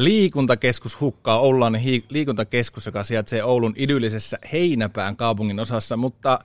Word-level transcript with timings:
Liikuntakeskus 0.00 1.00
hukkaa 1.00 1.40
Oulun 1.40 1.78
liikuntakeskus, 2.08 2.86
joka 2.86 3.04
sijaitsee 3.04 3.44
Oulun 3.44 3.74
idyllisessä 3.76 4.38
Heinäpään 4.52 5.16
kaupungin 5.16 5.60
osassa, 5.60 5.96
mutta 5.96 6.38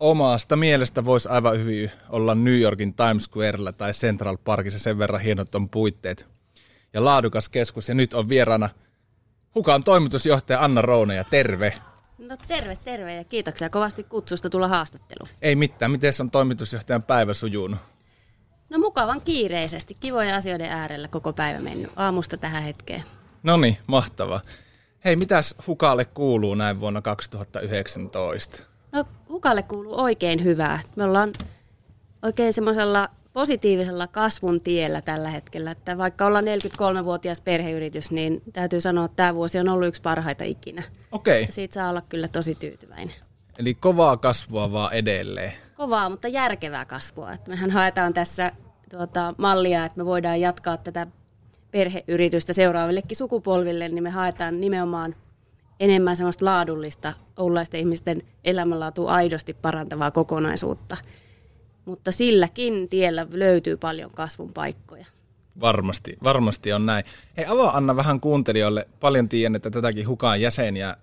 omasta 0.00 0.56
mielestä 0.56 1.04
voisi 1.04 1.28
aivan 1.28 1.58
hyvin 1.58 1.90
olla 2.08 2.34
New 2.34 2.60
Yorkin 2.60 2.94
Times 2.94 3.24
Squarella 3.24 3.72
tai 3.72 3.92
Central 3.92 4.36
Parkissa, 4.44 4.78
sen 4.78 4.98
verran 4.98 5.20
hienot 5.20 5.54
on 5.54 5.68
puitteet. 5.68 6.26
Ja 6.92 7.04
laadukas 7.04 7.48
keskus, 7.48 7.88
ja 7.88 7.94
nyt 7.94 8.14
on 8.14 8.28
vieraana 8.28 8.68
Hukan 9.54 9.84
toimitusjohtaja 9.84 10.64
Anna 10.64 10.82
Roune, 10.82 11.14
ja 11.14 11.24
terve. 11.24 11.74
No 12.18 12.36
terve, 12.48 12.76
terve 12.76 13.14
ja 13.14 13.24
kiitoksia 13.24 13.70
kovasti 13.70 14.04
kutsusta 14.04 14.50
tulla 14.50 14.68
haastatteluun. 14.68 15.28
Ei 15.42 15.56
mitään, 15.56 15.90
miten 15.90 16.12
on 16.20 16.30
toimitusjohtajan 16.30 17.02
päivä 17.02 17.34
sujunut? 17.34 17.93
No 18.74 18.78
mukavan 18.78 19.20
kiireisesti, 19.20 19.96
kivoja 20.00 20.36
asioiden 20.36 20.70
äärellä 20.70 21.08
koko 21.08 21.32
päivä 21.32 21.60
mennyt 21.60 21.90
aamusta 21.96 22.36
tähän 22.36 22.62
hetkeen. 22.62 23.02
No 23.42 23.56
niin, 23.56 23.76
mahtavaa. 23.86 24.40
Hei, 25.04 25.16
mitäs 25.16 25.54
Hukalle 25.66 26.04
kuuluu 26.04 26.54
näin 26.54 26.80
vuonna 26.80 27.02
2019? 27.02 28.62
No 28.92 29.04
Hukalle 29.28 29.62
kuuluu 29.62 30.00
oikein 30.00 30.44
hyvää. 30.44 30.80
Me 30.96 31.04
ollaan 31.04 31.32
oikein 32.22 32.52
semmoisella 32.52 33.08
positiivisella 33.32 34.06
kasvun 34.06 34.60
tiellä 34.60 35.00
tällä 35.00 35.30
hetkellä, 35.30 35.70
että 35.70 35.98
vaikka 35.98 36.26
ollaan 36.26 36.44
43-vuotias 36.44 37.40
perheyritys, 37.40 38.10
niin 38.10 38.42
täytyy 38.52 38.80
sanoa, 38.80 39.04
että 39.04 39.16
tämä 39.16 39.34
vuosi 39.34 39.58
on 39.58 39.68
ollut 39.68 39.88
yksi 39.88 40.02
parhaita 40.02 40.44
ikinä. 40.44 40.82
Okei. 41.12 41.42
Okay. 41.42 41.52
Siitä 41.52 41.74
saa 41.74 41.90
olla 41.90 42.02
kyllä 42.02 42.28
tosi 42.28 42.54
tyytyväinen. 42.54 43.14
Eli 43.58 43.74
kovaa 43.74 44.16
kasvua 44.16 44.72
vaan 44.72 44.92
edelleen. 44.92 45.52
Kovaa, 45.74 46.08
mutta 46.08 46.28
järkevää 46.28 46.84
kasvua. 46.84 47.32
Että 47.32 47.50
mehän 47.50 47.70
haetaan 47.70 48.14
tässä 48.14 48.52
tuota, 48.90 49.34
mallia, 49.38 49.84
että 49.84 49.98
me 49.98 50.04
voidaan 50.04 50.40
jatkaa 50.40 50.76
tätä 50.76 51.06
perheyritystä 51.70 52.52
seuraavillekin 52.52 53.16
sukupolville, 53.16 53.88
niin 53.88 54.02
me 54.02 54.10
haetaan 54.10 54.60
nimenomaan 54.60 55.14
enemmän 55.80 56.16
semmoista 56.16 56.44
laadullista 56.44 57.12
oululaisten 57.36 57.80
ihmisten 57.80 58.22
elämänlaatua 58.44 59.10
aidosti 59.10 59.54
parantavaa 59.54 60.10
kokonaisuutta. 60.10 60.96
Mutta 61.84 62.12
silläkin 62.12 62.88
tiellä 62.88 63.26
löytyy 63.30 63.76
paljon 63.76 64.10
kasvun 64.10 64.52
paikkoja. 64.52 65.06
Varmasti, 65.60 66.16
varmasti 66.22 66.72
on 66.72 66.86
näin. 66.86 67.04
Hei, 67.36 67.46
avaa 67.46 67.76
Anna 67.76 67.96
vähän 67.96 68.20
kuuntelijoille. 68.20 68.88
Paljon 69.00 69.28
tiedän, 69.28 69.56
että 69.56 69.70
tätäkin 69.70 70.08
hukaan 70.08 70.40
jäseniä, 70.40 70.96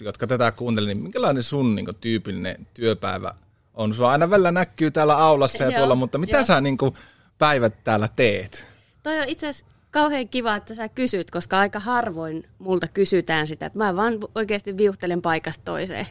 jotka 0.00 0.26
tätä 0.26 0.52
kuuntelevat, 0.52 0.94
niin 0.96 1.02
minkälainen 1.02 1.42
sun 1.42 1.74
niin 1.74 1.84
kuin, 1.84 1.96
tyypillinen 2.00 2.66
työpäivä 2.74 3.34
on? 3.74 3.94
Sua 3.94 4.10
aina 4.10 4.30
välillä 4.30 4.52
näkyy 4.52 4.90
täällä 4.90 5.16
aulassa 5.16 5.64
ja 5.64 5.78
tuolla, 5.78 5.94
mutta 5.94 6.18
mitä 6.18 6.44
sä 6.44 6.60
niin 6.60 6.76
kuin, 6.76 6.94
päivät 7.38 7.84
täällä 7.84 8.08
teet? 8.16 8.66
Toi 9.02 9.18
on 9.18 9.28
itse 9.28 9.48
asiassa 9.48 9.76
kauhean 9.90 10.28
kiva, 10.28 10.56
että 10.56 10.74
sä 10.74 10.88
kysyt, 10.88 11.30
koska 11.30 11.58
aika 11.58 11.80
harvoin 11.80 12.48
multa 12.58 12.88
kysytään 12.88 13.46
sitä. 13.46 13.66
Että 13.66 13.78
mä 13.78 13.96
vaan 13.96 14.14
oikeasti 14.34 14.76
viuhtelen 14.76 15.22
paikasta 15.22 15.64
toiseen. 15.64 16.06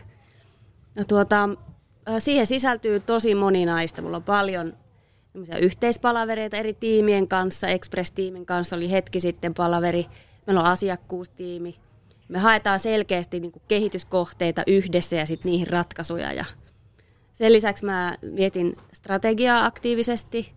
No 0.96 1.04
tuota, 1.04 1.50
siihen 2.20 2.46
sisältyy 2.46 3.00
tosi 3.00 3.36
moninaista. 3.36 4.02
Mulla 4.02 4.18
on 4.18 4.24
paljon 4.24 4.74
yhteispalavereita 5.60 6.58
eri 6.58 6.74
tiimien 6.74 7.28
kanssa. 7.28 7.68
Express-tiimin 7.68 8.46
kanssa 8.46 8.76
oli 8.76 8.92
hetki 8.92 9.20
sitten 9.20 9.54
palaveri. 9.54 10.06
Meillä 10.48 10.62
on 10.62 10.68
asiakkuustiimi. 10.68 11.76
Me 12.28 12.40
haetaan 12.40 12.80
selkeästi 12.80 13.40
niin 13.40 13.52
kehityskohteita 13.68 14.64
yhdessä 14.68 15.16
ja 15.16 15.26
sitten 15.26 15.52
niihin 15.52 15.68
ratkaisuja. 15.68 16.34
Ja 16.34 16.46
sen 17.34 17.54
lisäksi 17.54 17.86
mä 17.86 18.18
mietin 18.22 18.76
strategiaa 18.94 19.66
aktiivisesti 19.66 20.54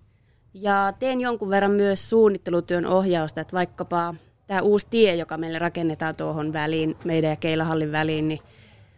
ja 0.54 0.92
teen 0.98 1.20
jonkun 1.20 1.50
verran 1.50 1.70
myös 1.70 2.10
suunnittelutyön 2.10 2.86
ohjausta, 2.86 3.40
että 3.40 3.56
vaikkapa 3.56 4.14
tämä 4.46 4.60
uusi 4.60 4.86
tie, 4.90 5.14
joka 5.14 5.36
meille 5.36 5.58
rakennetaan 5.58 6.16
tuohon 6.16 6.52
väliin, 6.52 6.96
meidän 7.04 7.30
ja 7.30 7.36
Keilahallin 7.36 7.92
väliin, 7.92 8.28
niin 8.28 8.40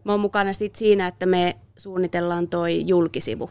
mä 0.04 0.12
oon 0.12 0.20
mukana 0.20 0.52
sit 0.52 0.76
siinä, 0.76 1.06
että 1.06 1.26
me 1.26 1.56
suunnitellaan 1.76 2.48
toi 2.48 2.86
julkisivu 2.86 3.50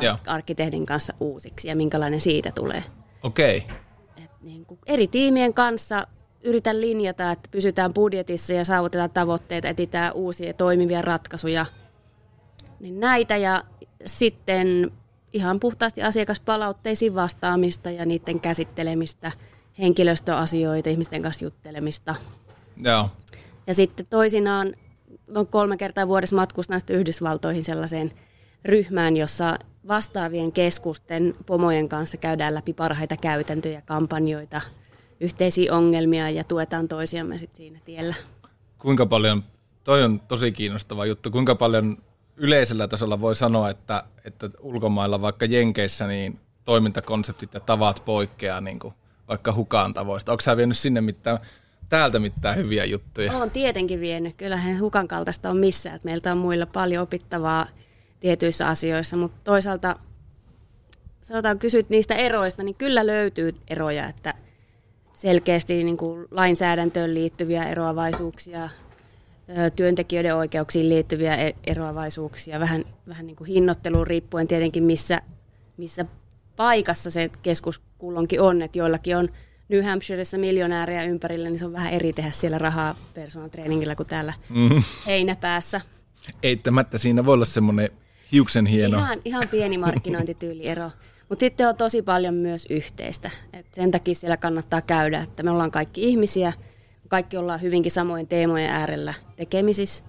Joo. 0.00 0.18
arkkitehdin 0.26 0.86
kanssa 0.86 1.14
uusiksi 1.20 1.68
ja 1.68 1.76
minkälainen 1.76 2.20
siitä 2.20 2.52
tulee. 2.54 2.84
Okei. 3.22 3.56
Okay. 3.56 4.26
niin 4.42 4.66
eri 4.86 5.08
tiimien 5.08 5.54
kanssa 5.54 6.06
yritän 6.44 6.80
linjata, 6.80 7.30
että 7.30 7.48
pysytään 7.52 7.94
budjetissa 7.94 8.52
ja 8.52 8.64
saavutetaan 8.64 9.10
tavoitteita, 9.10 9.68
etsitään 9.68 10.12
uusia 10.14 10.52
toimivia 10.52 11.02
ratkaisuja. 11.02 11.66
Niin 12.80 13.00
näitä 13.00 13.36
ja 13.36 13.64
sitten 14.06 14.92
ihan 15.34 15.60
puhtaasti 15.60 16.02
asiakaspalautteisiin 16.02 17.14
vastaamista 17.14 17.90
ja 17.90 18.06
niiden 18.06 18.40
käsittelemistä, 18.40 19.32
henkilöstöasioita, 19.78 20.90
ihmisten 20.90 21.22
kanssa 21.22 21.44
juttelemista. 21.44 22.14
Joo. 22.76 23.10
Ja 23.66 23.74
sitten 23.74 24.06
toisinaan 24.10 24.74
noin 25.26 25.46
kolme 25.46 25.76
kertaa 25.76 26.08
vuodessa 26.08 26.36
matkustan 26.36 26.80
sitten 26.80 26.96
Yhdysvaltoihin 26.96 27.64
sellaiseen 27.64 28.12
ryhmään, 28.64 29.16
jossa 29.16 29.58
vastaavien 29.88 30.52
keskusten 30.52 31.34
pomojen 31.46 31.88
kanssa 31.88 32.16
käydään 32.16 32.54
läpi 32.54 32.72
parhaita 32.72 33.16
käytäntöjä, 33.16 33.80
kampanjoita, 33.80 34.60
yhteisiä 35.20 35.74
ongelmia 35.74 36.30
ja 36.30 36.44
tuetaan 36.44 36.88
toisiamme 36.88 37.38
sitten 37.38 37.56
siinä 37.56 37.78
tiellä. 37.84 38.14
Kuinka 38.78 39.06
paljon, 39.06 39.42
toi 39.84 40.02
on 40.04 40.20
tosi 40.20 40.52
kiinnostava 40.52 41.06
juttu, 41.06 41.30
kuinka 41.30 41.54
paljon 41.54 41.98
yleisellä 42.36 42.88
tasolla 42.88 43.20
voi 43.20 43.34
sanoa, 43.34 43.70
että, 43.70 44.04
että 44.24 44.50
ulkomailla 44.60 45.20
vaikka 45.20 45.44
Jenkeissä 45.44 46.06
niin 46.06 46.40
toimintakonseptit 46.64 47.54
ja 47.54 47.60
tavat 47.60 48.02
poikkeaa 48.04 48.60
niin 48.60 48.78
kuin 48.78 48.94
vaikka 49.28 49.52
hukaan 49.52 49.94
tavoista. 49.94 50.32
Onko 50.32 50.40
sä 50.40 50.56
vienyt 50.56 50.76
sinne 50.76 51.00
mitään, 51.00 51.38
täältä 51.88 52.18
mitään 52.18 52.56
hyviä 52.56 52.84
juttuja? 52.84 53.32
Olen 53.32 53.50
tietenkin 53.50 54.00
vienyt. 54.00 54.36
Kyllähän 54.36 54.80
hukan 54.80 55.08
kaltaista 55.08 55.50
on 55.50 55.56
missään. 55.56 56.00
Meiltä 56.04 56.32
on 56.32 56.38
muilla 56.38 56.66
paljon 56.66 57.02
opittavaa 57.02 57.66
tietyissä 58.20 58.68
asioissa, 58.68 59.16
mutta 59.16 59.36
toisaalta 59.44 59.96
sanotaan 61.20 61.58
kysyt 61.58 61.88
niistä 61.90 62.14
eroista, 62.14 62.62
niin 62.62 62.74
kyllä 62.74 63.06
löytyy 63.06 63.54
eroja, 63.68 64.06
että 64.06 64.34
selkeästi 65.14 65.84
niin 65.84 65.96
kuin 65.96 66.26
lainsäädäntöön 66.30 67.14
liittyviä 67.14 67.64
eroavaisuuksia, 67.68 68.68
työntekijöiden 69.76 70.36
oikeuksiin 70.36 70.88
liittyviä 70.88 71.36
e- 71.36 71.54
eroavaisuuksia, 71.66 72.60
vähän, 72.60 72.84
vähän 73.08 73.26
niin 73.26 73.36
kuin 73.36 73.48
hinnoitteluun 73.48 74.06
riippuen 74.06 74.48
tietenkin, 74.48 74.82
missä, 74.82 75.22
missä 75.76 76.04
paikassa 76.56 77.10
se 77.10 77.30
keskus 77.42 77.82
kulloinkin 77.98 78.40
on, 78.40 78.62
että 78.62 78.78
joillakin 78.78 79.16
on 79.16 79.28
New 79.68 79.84
Hampshireissa 79.84 80.38
miljonääriä 80.38 81.04
ympärillä, 81.04 81.50
niin 81.50 81.58
se 81.58 81.66
on 81.66 81.72
vähän 81.72 81.92
eri 81.92 82.12
tehdä 82.12 82.30
siellä 82.30 82.58
rahaa 82.58 82.94
personal 83.14 83.48
trainingilla 83.48 83.94
kuin 83.94 84.06
täällä 84.06 84.32
mm. 84.48 84.82
heinäpäässä. 85.06 85.80
Eittämättä 86.42 86.98
siinä 86.98 87.26
voi 87.26 87.34
olla 87.34 87.44
semmoinen 87.44 87.90
hiuksen 88.32 88.66
hieno. 88.66 88.98
Ihan, 88.98 89.20
ihan 89.24 89.44
pieni 89.50 89.78
markkinointityyliero. 89.78 90.90
Mutta 91.28 91.40
sitten 91.40 91.68
on 91.68 91.76
tosi 91.76 92.02
paljon 92.02 92.34
myös 92.34 92.66
yhteistä. 92.70 93.30
Et 93.52 93.66
sen 93.74 93.90
takia 93.90 94.14
siellä 94.14 94.36
kannattaa 94.36 94.82
käydä, 94.82 95.20
että 95.20 95.42
me 95.42 95.50
ollaan 95.50 95.70
kaikki 95.70 96.04
ihmisiä– 96.04 96.52
kaikki 97.14 97.36
ollaan 97.36 97.62
hyvinkin 97.62 97.92
samojen 97.92 98.26
teemojen 98.26 98.70
äärellä 98.70 99.14
tekemisissä. 99.36 100.04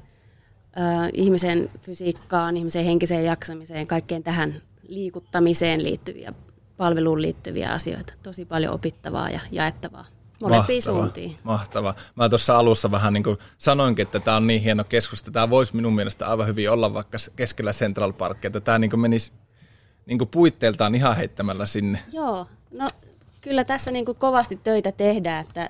Äh, 0.79 1.09
ihmisen 1.13 1.69
fysiikkaan, 1.81 2.57
ihmisen 2.57 2.85
henkiseen 2.85 3.25
jaksamiseen, 3.25 3.87
kaikkeen 3.87 4.23
tähän 4.23 4.55
liikuttamiseen 4.87 5.83
liittyviä, 5.83 6.33
palveluun 6.77 7.21
liittyviä 7.21 7.71
asioita. 7.71 8.13
Tosi 8.23 8.45
paljon 8.45 8.73
opittavaa 8.73 9.29
ja 9.29 9.39
jaettavaa. 9.51 10.05
Molempiin 10.41 10.81
suuntiin. 10.81 11.35
Mahtavaa. 11.43 11.95
Mä 12.15 12.29
tuossa 12.29 12.57
alussa 12.57 12.91
vähän 12.91 13.13
niin 13.13 13.23
kuin 13.23 13.37
sanoinkin, 13.57 14.03
että 14.03 14.19
tämä 14.19 14.37
on 14.37 14.47
niin 14.47 14.61
hieno 14.61 14.83
keskusta. 14.83 15.31
Tämä 15.31 15.49
voisi 15.49 15.75
minun 15.75 15.95
mielestä 15.95 16.27
aivan 16.27 16.47
hyvin 16.47 16.71
olla 16.71 16.93
vaikka 16.93 17.17
keskellä 17.35 17.71
Central 17.71 18.13
Park, 18.13 18.45
että 18.45 18.59
tämä 18.59 18.79
niin 18.79 18.89
kuin 18.89 18.99
menisi 18.99 19.31
niin 20.05 20.17
kuin 20.17 20.29
puitteiltaan 20.29 20.95
ihan 20.95 21.15
heittämällä 21.15 21.65
sinne. 21.65 21.99
Joo, 22.11 22.47
no 22.71 22.89
kyllä 23.41 23.63
tässä 23.63 23.91
niin 23.91 24.05
kuin 24.05 24.17
kovasti 24.17 24.59
töitä 24.63 24.91
tehdään, 24.91 25.45
että 25.45 25.69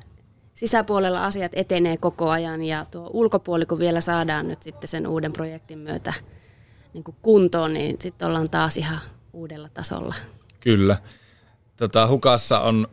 sisäpuolella 0.55 1.25
asiat 1.25 1.51
etenee 1.55 1.97
koko 1.97 2.29
ajan 2.29 2.63
ja 2.63 2.85
tuo 2.91 3.09
ulkopuoli, 3.13 3.65
kun 3.65 3.79
vielä 3.79 4.01
saadaan 4.01 4.47
nyt 4.47 4.63
sitten 4.63 4.87
sen 4.87 5.07
uuden 5.07 5.33
projektin 5.33 5.79
myötä 5.79 6.13
niin 6.93 7.03
kuin 7.03 7.15
kuntoon, 7.21 7.73
niin 7.73 7.97
sitten 8.01 8.27
ollaan 8.27 8.49
taas 8.49 8.77
ihan 8.77 8.99
uudella 9.33 9.69
tasolla. 9.69 10.15
Kyllä. 10.59 10.97
Tota, 11.77 12.07
Hukassa 12.07 12.59
on 12.59 12.87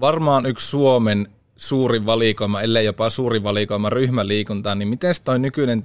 varmaan 0.00 0.46
yksi 0.46 0.66
Suomen 0.66 1.28
suuri 1.56 2.06
valikoima, 2.06 2.62
ellei 2.62 2.84
jopa 2.84 3.10
suuri 3.10 3.42
valikoima 3.42 3.90
ryhmäliikuntaa, 3.90 4.74
niin 4.74 4.88
miten 4.88 5.14
toi 5.24 5.38
nykyinen 5.38 5.84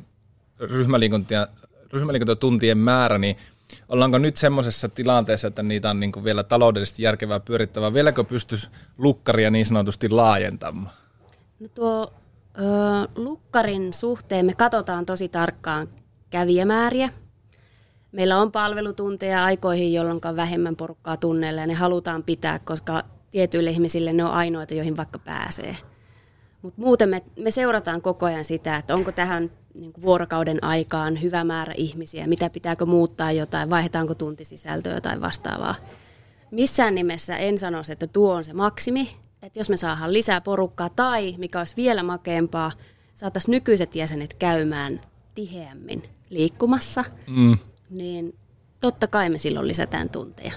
ryhmäliikunta, 0.60 1.48
ryhmäliikuntatuntien 1.94 2.78
määrä, 2.78 3.18
niin 3.18 3.38
ollaanko 3.90 4.18
nyt 4.18 4.38
semmoisessa 4.38 4.90
tilanteessa, 4.90 5.48
että 5.48 5.64
niitä 5.64 5.90
on 5.90 6.00
niin 6.00 6.24
vielä 6.24 6.44
taloudellisesti 6.44 7.04
järkevää 7.04 7.40
pyörittävää? 7.40 7.94
Vieläkö 7.94 8.24
pystyisi 8.24 8.70
lukkaria 8.98 9.52
niin 9.52 9.66
sanotusti 9.66 10.10
laajentamaan? 10.10 11.01
No 11.62 11.68
tuo 11.68 12.14
ö, 12.58 12.64
lukkarin 13.16 13.94
suhteen 13.94 14.46
me 14.46 14.54
katsotaan 14.54 15.06
tosi 15.06 15.30
tarkkaan 15.30 15.88
kävijämääriä. 16.30 17.10
Meillä 18.12 18.38
on 18.38 18.52
palvelutunteja 18.52 19.44
aikoihin, 19.44 19.94
jolloin 19.94 20.20
on 20.26 20.36
vähemmän 20.36 20.76
porukkaa 20.76 21.18
tunneilla 21.18 21.62
ja 21.62 21.68
ne 21.68 21.74
halutaan 21.74 22.24
pitää, 22.24 22.60
koska 22.60 23.04
tietyille 23.32 23.70
ihmisille 23.70 24.14
ne 24.14 24.24
on 24.24 24.32
ainoita, 24.32 24.74
joihin 24.74 24.98
vaikka 24.98 25.20
pääsee. 25.20 25.76
Mutta 26.62 26.82
muuten 26.82 27.10
me, 27.10 27.22
me 27.40 27.52
seurataan 27.52 28.02
koko 28.02 28.26
ajan 28.26 28.46
sitä, 28.46 28.78
että 28.78 28.96
onko 28.96 29.12
tähän 29.12 29.52
niin 29.74 29.94
vuorokauden 30.02 30.64
aikaan 30.64 31.22
hyvä 31.22 31.44
määrä 31.44 31.74
ihmisiä, 31.78 32.28
mitä 32.28 32.50
pitääkö 32.50 32.86
muuttaa 32.86 33.32
jotain, 33.32 33.70
vaihdetaanko 33.70 34.16
tuntisisältöä 34.16 35.02
tai 35.02 35.22
vastaavaa. 35.22 35.76
Missään 36.52 36.96
nimessä 36.96 37.38
en 37.38 37.58
sanoisi, 37.58 37.92
että 37.92 38.08
tuo 38.08 38.34
on 38.34 38.44
se 38.44 38.54
maksimi, 38.54 39.10
että 39.42 39.60
jos 39.60 39.70
me 39.70 39.78
saadaan 39.78 40.14
lisää 40.14 40.42
porukkaa 40.42 40.90
tai, 40.90 41.36
mikä 41.38 41.60
olisi 41.60 41.76
vielä 41.76 42.04
makeampaa, 42.04 42.72
saataisiin 43.14 43.52
nykyiset 43.52 43.96
jäsenet 43.96 44.34
käymään 44.34 45.02
tiheämmin 45.36 46.04
liikkumassa, 46.30 47.04
mm. 47.28 47.58
niin 47.90 48.36
totta 48.80 49.08
kai 49.08 49.30
me 49.30 49.38
silloin 49.38 49.68
lisätään 49.68 50.10
tunteja. 50.10 50.52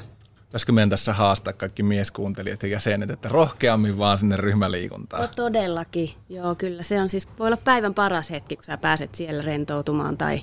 Pitäisikö 0.55 0.73
meidän 0.73 0.91
tässä 0.91 1.13
haastaa 1.13 1.53
kaikki 1.53 1.83
mieskuuntelijat 1.83 2.63
ja 2.63 2.69
jäsenet, 2.69 3.11
että 3.11 3.29
rohkeammin 3.29 3.99
vaan 3.99 4.19
sinne 4.19 4.37
ryhmäliikuntaan? 4.37 5.23
No 5.23 5.29
todellakin, 5.37 6.11
joo 6.29 6.55
kyllä. 6.55 6.83
Se 6.83 7.01
on 7.01 7.09
siis, 7.09 7.29
voi 7.39 7.47
olla 7.47 7.57
päivän 7.57 7.95
paras 7.95 8.31
hetki, 8.31 8.57
kun 8.57 8.65
sä 8.65 8.77
pääset 8.77 9.15
siellä 9.15 9.43
rentoutumaan 9.43 10.17
tai, 10.19 10.41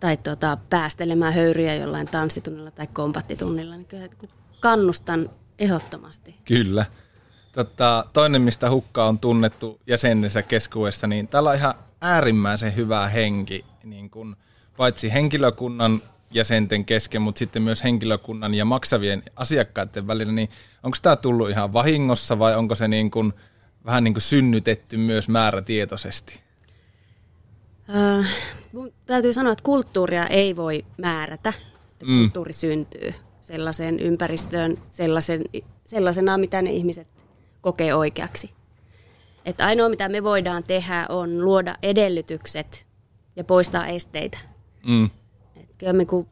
tai 0.00 0.16
tota, 0.16 0.58
päästelemään 0.70 1.32
höyryjä 1.32 1.74
jollain 1.74 2.06
tanssitunnilla 2.06 2.70
tai 2.70 2.86
kompattitunnilla. 2.86 3.76
Niin 3.76 3.86
kyllä 3.86 4.08
kannustan 4.60 5.30
ehdottomasti. 5.58 6.34
Kyllä. 6.44 6.86
Tota, 7.58 8.04
toinen, 8.12 8.42
mistä 8.42 8.70
hukka 8.70 9.04
on 9.04 9.18
tunnettu 9.18 9.80
jäsenensä 9.86 10.42
keskuudessa, 10.42 11.06
niin 11.06 11.28
täällä 11.28 11.50
on 11.50 11.56
ihan 11.56 11.74
äärimmäisen 12.00 12.76
hyvä 12.76 13.08
henki, 13.08 13.64
niin 13.84 14.10
kun, 14.10 14.36
paitsi 14.76 15.12
henkilökunnan 15.12 16.00
jäsenten 16.30 16.84
kesken, 16.84 17.22
mutta 17.22 17.38
sitten 17.38 17.62
myös 17.62 17.84
henkilökunnan 17.84 18.54
ja 18.54 18.64
maksavien 18.64 19.22
asiakkaiden 19.36 20.06
välillä, 20.06 20.32
niin 20.32 20.48
onko 20.82 20.96
tämä 21.02 21.16
tullut 21.16 21.50
ihan 21.50 21.72
vahingossa 21.72 22.38
vai 22.38 22.56
onko 22.56 22.74
se 22.74 22.88
niin 22.88 23.10
kuin, 23.10 23.32
vähän 23.84 24.04
niin 24.04 24.14
kuin 24.14 24.22
synnytetty 24.22 24.96
myös 24.96 25.28
määrätietoisesti? 25.28 26.40
Äh, 27.96 28.26
mun 28.72 28.92
täytyy 29.06 29.32
sanoa, 29.32 29.52
että 29.52 29.64
kulttuuria 29.64 30.26
ei 30.26 30.56
voi 30.56 30.84
määrätä. 30.96 31.52
Mm. 32.02 32.18
Kulttuuri 32.18 32.52
syntyy 32.52 33.14
sellaiseen 33.40 34.00
ympäristöön 34.00 34.78
sellaisen, 34.90 35.44
sellaisena, 35.84 36.38
mitä 36.38 36.62
ne 36.62 36.70
ihmiset 36.70 37.18
kokee 37.68 37.94
oikeaksi. 37.94 38.50
Että 39.44 39.66
ainoa, 39.66 39.88
mitä 39.88 40.08
me 40.08 40.22
voidaan 40.22 40.64
tehdä, 40.64 41.06
on 41.08 41.44
luoda 41.44 41.74
edellytykset 41.82 42.86
ja 43.36 43.44
poistaa 43.44 43.86
esteitä. 43.86 44.38
Mm 44.86 45.10
kyllä 45.78 45.92
me 45.92 46.04
kun 46.04 46.26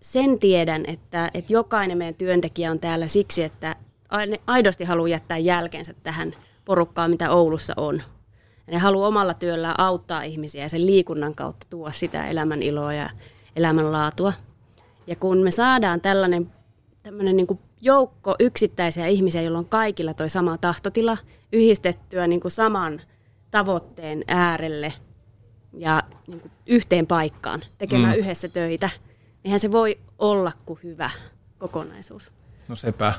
sen 0.00 0.38
tiedän, 0.38 0.84
että, 0.86 1.30
että 1.34 1.52
jokainen 1.52 1.98
meidän 1.98 2.14
työntekijä 2.14 2.70
on 2.70 2.78
täällä 2.78 3.06
siksi, 3.06 3.42
että 3.42 3.76
aidosti 4.46 4.84
haluaa 4.84 5.08
jättää 5.08 5.38
jälkensä 5.38 5.94
tähän 6.02 6.32
porukkaan, 6.64 7.10
mitä 7.10 7.30
Oulussa 7.30 7.74
on. 7.76 8.02
Ja 8.66 8.72
ne 8.72 8.78
haluaa 8.78 9.08
omalla 9.08 9.34
työllään 9.34 9.80
auttaa 9.80 10.22
ihmisiä 10.22 10.62
ja 10.62 10.68
sen 10.68 10.86
liikunnan 10.86 11.34
kautta 11.34 11.66
tuoda 11.70 11.92
sitä 11.92 12.26
elämän 12.26 12.62
iloa 12.62 12.94
ja 12.94 13.10
elämänlaatua. 13.56 14.32
Ja 15.06 15.16
kun 15.16 15.38
me 15.38 15.50
saadaan 15.50 16.00
tällainen 16.00 16.52
tämmöinen 17.02 17.36
niin 17.36 17.46
kuin 17.46 17.60
joukko 17.80 18.34
yksittäisiä 18.38 19.06
ihmisiä, 19.06 19.42
joilla 19.42 19.58
on 19.58 19.68
kaikilla 19.68 20.14
toi 20.14 20.30
sama 20.30 20.58
tahtotila, 20.58 21.16
yhdistettyä 21.52 22.26
niin 22.26 22.40
kuin 22.40 22.52
saman 22.52 23.00
tavoitteen 23.50 24.24
äärelle– 24.26 24.92
ja 25.76 26.02
niin 26.26 26.40
kuin 26.40 26.52
yhteen 26.66 27.06
paikkaan 27.06 27.62
tekemään 27.78 28.14
mm. 28.14 28.18
yhdessä 28.18 28.48
töitä, 28.48 28.90
eihän 29.44 29.60
se 29.60 29.72
voi 29.72 29.98
olla 30.18 30.52
kuin 30.66 30.80
hyvä 30.82 31.10
kokonaisuus. 31.58 32.32
No 32.68 32.76
sepä. 32.76 33.14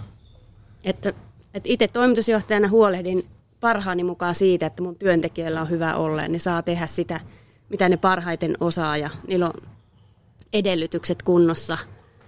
Että, 0.84 1.10
että 1.54 1.70
itse 1.70 1.88
toimitusjohtajana 1.88 2.68
huolehdin 2.68 3.28
parhaani 3.60 4.04
mukaan 4.04 4.36
siitä, 4.36 4.66
että 4.66 4.84
mun 4.84 4.96
työntekijöillä 4.96 5.62
on 5.62 5.70
hyvä 5.70 5.96
olla 5.96 6.22
ja 6.22 6.28
ne 6.28 6.40
saa 6.40 6.62
tehdä 6.62 6.88
sitä, 6.88 7.20
mitä 7.70 7.90
ne 7.90 7.98
parhaiten 7.98 8.58
osaa 8.60 8.98
ja 8.98 9.10
niillä 9.28 9.46
on 9.46 9.70
edellytykset 10.54 11.24
kunnossa. 11.24 11.78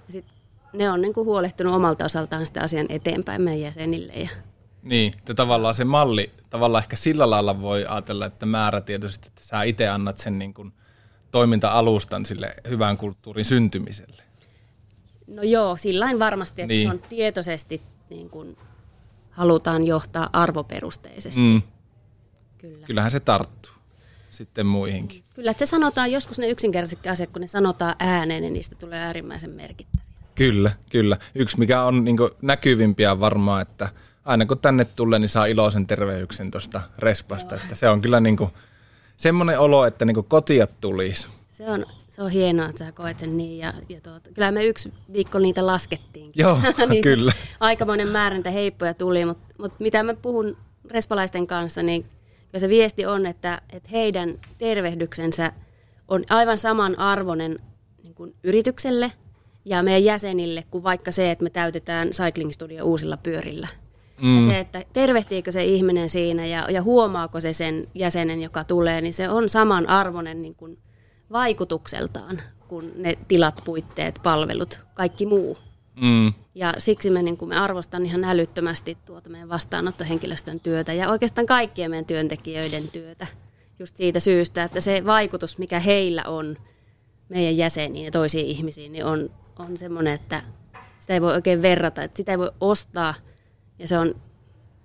Ja 0.07 0.11
sit 0.11 0.25
ne 0.73 0.89
on 0.89 1.01
niin 1.01 1.13
kuin 1.13 1.25
huolehtunut 1.25 1.73
omalta 1.75 2.05
osaltaan 2.05 2.45
sitä 2.45 2.61
asian 2.61 2.85
eteenpäin 2.89 3.41
meidän 3.41 3.61
jäsenille 3.61 4.13
ja 4.13 4.29
niin, 4.81 5.13
että 5.17 5.33
tavallaan 5.33 5.75
se 5.75 5.85
malli, 5.85 6.31
tavallaan 6.49 6.83
ehkä 6.83 6.95
sillä 6.95 7.29
lailla 7.29 7.61
voi 7.61 7.85
ajatella, 7.85 8.25
että 8.25 8.45
määrätietoisesti, 8.45 9.27
että 9.27 9.43
sä 9.43 9.63
itse 9.63 9.87
annat 9.87 10.17
sen 10.17 10.39
niin 10.39 10.53
kuin 10.53 10.73
toiminta-alustan 11.31 12.25
sille 12.25 12.55
hyvän 12.69 12.97
kulttuurin 12.97 13.45
syntymiselle. 13.45 14.23
No 15.27 15.43
joo, 15.43 15.77
sillä 15.77 16.19
varmasti, 16.19 16.61
että 16.61 16.73
niin. 16.73 16.87
se 16.87 16.93
on 16.93 17.01
tietoisesti 17.09 17.81
niin 18.09 18.29
kuin 18.29 18.57
halutaan 19.31 19.83
johtaa 19.83 20.29
arvoperusteisesti. 20.33 21.41
Mm. 21.41 21.61
Kyllä. 22.57 22.87
Kyllähän 22.87 23.11
se 23.11 23.19
tarttuu 23.19 23.73
sitten 24.29 24.65
muihinkin. 24.65 25.23
Kyllä, 25.35 25.51
että 25.51 25.65
se 25.65 25.69
sanotaan 25.69 26.11
joskus 26.11 26.39
ne 26.39 26.49
yksinkertaiset 26.49 27.07
asiat, 27.07 27.29
kun 27.29 27.41
ne 27.41 27.47
sanotaan 27.47 27.95
ääneen, 27.99 28.41
niin 28.41 28.53
niistä 28.53 28.75
tulee 28.75 28.99
äärimmäisen 28.99 29.49
merkittäviä. 29.49 30.08
Kyllä, 30.39 30.71
kyllä. 30.91 31.17
Yksi, 31.35 31.59
mikä 31.59 31.83
on 31.83 32.05
niin 32.05 32.17
näkyvimpiä 32.41 33.19
varmaan, 33.19 33.61
että 33.61 33.89
aina 34.25 34.45
kun 34.45 34.59
tänne 34.59 34.85
tulee, 34.85 35.19
niin 35.19 35.29
saa 35.29 35.45
iloisen 35.45 35.87
terveyksen 35.87 36.51
tuosta 36.51 36.81
respasta. 36.97 37.55
Että 37.55 37.75
se 37.75 37.89
on 37.89 38.01
kyllä 38.01 38.19
niin 38.19 38.37
kuin, 38.37 38.49
semmoinen 39.17 39.59
olo, 39.59 39.85
että 39.85 40.05
niin 40.05 40.25
kotia 40.27 40.67
tulisi. 40.67 41.27
Se 41.49 41.71
on, 41.71 41.85
se 42.09 42.23
on 42.23 42.31
hienoa, 42.31 42.69
että 42.69 42.85
sä 42.85 42.91
koet 42.91 43.19
sen 43.19 43.37
niin. 43.37 43.57
Ja, 43.57 43.73
ja 43.89 44.01
tuota, 44.01 44.29
kyllä 44.33 44.51
me 44.51 44.65
yksi 44.65 44.93
viikko 45.13 45.39
niitä 45.39 45.65
laskettiin. 45.65 46.31
Joo, 46.35 46.59
niitä 46.89 47.03
kyllä. 47.03 47.33
Aikamoinen 47.59 48.07
määrä 48.07 48.35
niitä 48.35 48.51
heippoja 48.51 48.93
tuli, 48.93 49.25
mutta, 49.25 49.53
mutta 49.57 49.77
mitä 49.79 50.03
mä 50.03 50.13
puhun 50.13 50.57
respalaisten 50.91 51.47
kanssa, 51.47 51.83
niin 51.83 52.05
ja 52.53 52.59
se 52.59 52.69
viesti 52.69 53.05
on, 53.05 53.25
että, 53.25 53.61
että 53.73 53.89
heidän 53.91 54.39
tervehdyksensä 54.57 55.51
on 56.07 56.23
aivan 56.29 56.57
saman 56.57 56.99
arvoinen 56.99 57.59
niin 58.03 58.13
kuin 58.13 58.35
yritykselle 58.43 59.11
ja 59.65 59.83
meidän 59.83 60.03
jäsenille 60.03 60.63
kuin 60.71 60.83
vaikka 60.83 61.11
se, 61.11 61.31
että 61.31 61.43
me 61.43 61.49
täytetään 61.49 62.09
Cycling 62.09 62.51
Studio 62.51 62.85
uusilla 62.85 63.17
pyörillä. 63.17 63.67
Mm. 64.21 64.45
se, 64.45 64.59
että 64.59 64.83
tervehtiikö 64.93 65.51
se 65.51 65.63
ihminen 65.63 66.09
siinä 66.09 66.45
ja, 66.45 66.67
ja 66.71 66.81
huomaako 66.81 67.39
se 67.39 67.53
sen 67.53 67.87
jäsenen, 67.95 68.41
joka 68.41 68.63
tulee, 68.63 69.01
niin 69.01 69.13
se 69.13 69.29
on 69.29 69.49
saman 69.49 69.89
arvoinen 69.89 70.41
niin 70.41 70.55
kuin 70.55 70.77
vaikutukseltaan 71.31 72.41
kuin 72.67 72.91
ne 72.95 73.17
tilat, 73.27 73.61
puitteet, 73.65 74.19
palvelut, 74.23 74.83
kaikki 74.93 75.25
muu. 75.25 75.57
Mm. 76.01 76.33
Ja 76.55 76.73
siksi 76.77 77.09
me, 77.09 77.23
niin 77.23 77.37
kuin 77.37 77.49
me 77.49 77.57
arvostan 77.57 78.05
ihan 78.05 78.23
älyttömästi 78.23 78.97
tuota 79.05 79.29
meidän 79.29 79.49
vastaanottohenkilöstön 79.49 80.59
työtä 80.59 80.93
ja 80.93 81.09
oikeastaan 81.09 81.47
kaikkien 81.47 81.91
meidän 81.91 82.05
työntekijöiden 82.05 82.87
työtä. 82.87 83.27
Just 83.79 83.97
siitä 83.97 84.19
syystä, 84.19 84.63
että 84.63 84.79
se 84.79 85.05
vaikutus, 85.05 85.57
mikä 85.57 85.79
heillä 85.79 86.23
on 86.27 86.57
meidän 87.29 87.57
jäseniin 87.57 88.05
ja 88.05 88.11
toisiin 88.11 88.45
ihmisiin, 88.45 88.91
niin 88.91 89.05
on, 89.05 89.29
on 89.59 89.77
semmoinen, 89.77 90.13
että 90.13 90.41
sitä 90.97 91.13
ei 91.13 91.21
voi 91.21 91.33
oikein 91.33 91.61
verrata, 91.61 92.03
että 92.03 92.17
sitä 92.17 92.31
ei 92.31 92.37
voi 92.37 92.51
ostaa– 92.61 93.13
ja 93.79 93.87
se 93.87 93.97
on 93.97 94.15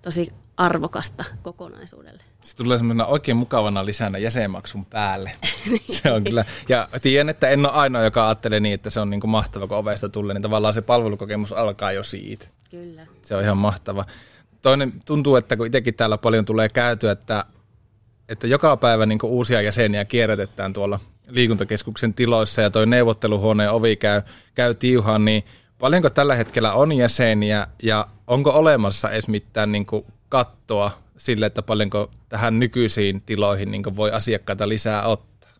tosi 0.01 0.31
arvokasta 0.57 1.23
kokonaisuudelle. 1.41 2.23
Se 2.41 2.55
tulee 2.55 2.77
semmoinen 2.77 3.05
oikein 3.05 3.37
mukavana 3.37 3.85
lisänä 3.85 4.17
jäsenmaksun 4.17 4.85
päälle. 4.85 5.31
se 6.01 6.11
on 6.11 6.23
kyllä. 6.23 6.45
Ja 6.69 6.89
tiedän, 7.01 7.29
että 7.29 7.49
en 7.49 7.65
ole 7.65 7.73
ainoa, 7.73 8.03
joka 8.03 8.25
ajattelee 8.25 8.59
niin, 8.59 8.73
että 8.73 8.89
se 8.89 8.99
on 8.99 9.09
niin 9.09 9.21
kuin 9.21 9.31
mahtava, 9.31 9.67
kun 9.67 9.77
ovesta 9.77 10.09
tulee, 10.09 10.33
niin 10.33 10.41
tavallaan 10.41 10.73
se 10.73 10.81
palvelukokemus 10.81 11.53
alkaa 11.53 11.91
jo 11.91 12.03
siitä. 12.03 12.47
Kyllä. 12.69 13.07
Se 13.21 13.35
on 13.35 13.43
ihan 13.43 13.57
mahtava. 13.57 14.05
Toinen 14.61 14.93
tuntuu, 15.05 15.35
että 15.35 15.57
kun 15.57 15.65
itsekin 15.65 15.93
täällä 15.93 16.17
paljon 16.17 16.45
tulee 16.45 16.69
käytyä, 16.69 17.11
että, 17.11 17.45
että 18.29 18.47
joka 18.47 18.77
päivä 18.77 19.05
niin 19.05 19.19
uusia 19.23 19.61
jäseniä 19.61 20.05
kierrätetään 20.05 20.73
tuolla 20.73 20.99
liikuntakeskuksen 21.27 22.13
tiloissa 22.13 22.61
ja 22.61 22.69
toi 22.69 22.87
neuvotteluhuoneen 22.87 23.71
ovi 23.71 23.95
käy, 23.95 24.21
käy 24.55 24.73
tiuhaan, 24.73 25.25
niin 25.25 25.43
paljonko 25.79 26.09
tällä 26.09 26.35
hetkellä 26.35 26.73
on 26.73 26.91
jäseniä 26.91 27.67
ja 27.83 28.07
onko 28.27 28.51
olemassa 28.51 29.11
edes 29.11 29.27
mitään 29.27 29.71
niin 29.71 29.85
kuin 29.85 30.05
kattoa 30.29 30.91
sille, 31.17 31.45
että 31.45 31.61
paljonko 31.61 32.11
tähän 32.29 32.59
nykyisiin 32.59 33.21
tiloihin 33.21 33.71
niin 33.71 33.95
voi 33.95 34.11
asiakkaita 34.11 34.69
lisää 34.69 35.03
ottaa? 35.03 35.51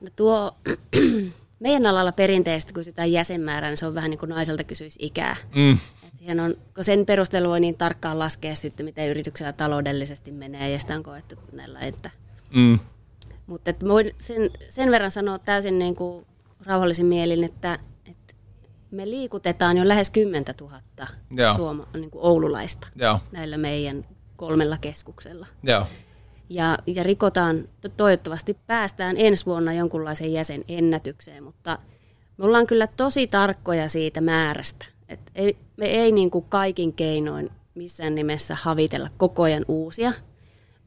No 0.00 0.08
tuo 0.16 0.56
meidän 1.60 1.86
alalla 1.86 2.12
perinteisesti 2.12 2.72
kysytään 2.72 3.12
jäsenmäärää, 3.12 3.70
niin 3.70 3.76
se 3.76 3.86
on 3.86 3.94
vähän 3.94 4.10
niin 4.10 4.18
kuin 4.18 4.30
naiselta 4.30 4.64
kysyisi 4.64 4.98
ikää. 5.02 5.36
Mm. 5.54 5.72
Et 6.06 6.18
siihen 6.18 6.40
on, 6.40 6.54
kun 6.74 6.84
sen 6.84 7.06
perusteella 7.06 7.48
voi 7.48 7.60
niin 7.60 7.78
tarkkaan 7.78 8.18
laskea 8.18 8.54
sitten, 8.54 8.86
miten 8.86 9.08
yrityksellä 9.08 9.52
taloudellisesti 9.52 10.30
menee, 10.30 10.70
ja 10.70 10.78
sitä 10.78 10.94
on 10.94 11.02
koettu 11.02 11.34
näillä, 11.52 11.80
että... 11.80 12.10
Mm. 12.54 12.78
Mutta 13.48 13.70
voin 13.88 14.10
sen, 14.18 14.50
sen 14.68 14.90
verran 14.90 15.10
sanoa 15.10 15.38
täysin 15.38 15.78
niin 15.78 15.94
kuin 15.96 16.26
rauhallisin 16.66 17.06
mielin, 17.06 17.44
että, 17.44 17.78
että 18.06 18.34
me 18.90 19.10
liikutetaan 19.10 19.76
jo 19.76 19.88
lähes 19.88 20.10
10 20.10 20.44
000 20.60 20.80
Joo. 21.30 21.54
suoma, 21.54 21.86
niin 21.94 22.10
kuin 22.10 22.24
oululaista 22.24 22.88
Joo, 22.96 23.20
näillä 23.32 23.56
meidän 23.56 24.04
kolmella 24.36 24.78
keskuksella. 24.80 25.46
joo. 25.62 25.86
Ja, 26.50 26.78
ja 26.86 27.02
rikotaan, 27.02 27.68
to- 27.80 27.88
toivottavasti 27.88 28.56
päästään 28.66 29.16
ensi 29.18 29.46
vuonna 29.46 29.72
jonkunlaiseen 29.72 30.32
jäsenennätykseen, 30.32 31.42
mutta 31.44 31.78
me 32.36 32.44
ollaan 32.44 32.66
kyllä 32.66 32.86
tosi 32.86 33.26
tarkkoja 33.26 33.88
siitä 33.88 34.20
määrästä. 34.20 34.86
Et 35.08 35.20
ei, 35.34 35.56
me 35.76 35.86
ei 35.86 36.12
niin 36.12 36.30
kuin 36.30 36.44
kaikin 36.48 36.92
keinoin 36.92 37.50
missään 37.74 38.14
nimessä 38.14 38.54
havitella 38.62 39.08
koko 39.16 39.42
ajan 39.42 39.64
uusia, 39.68 40.12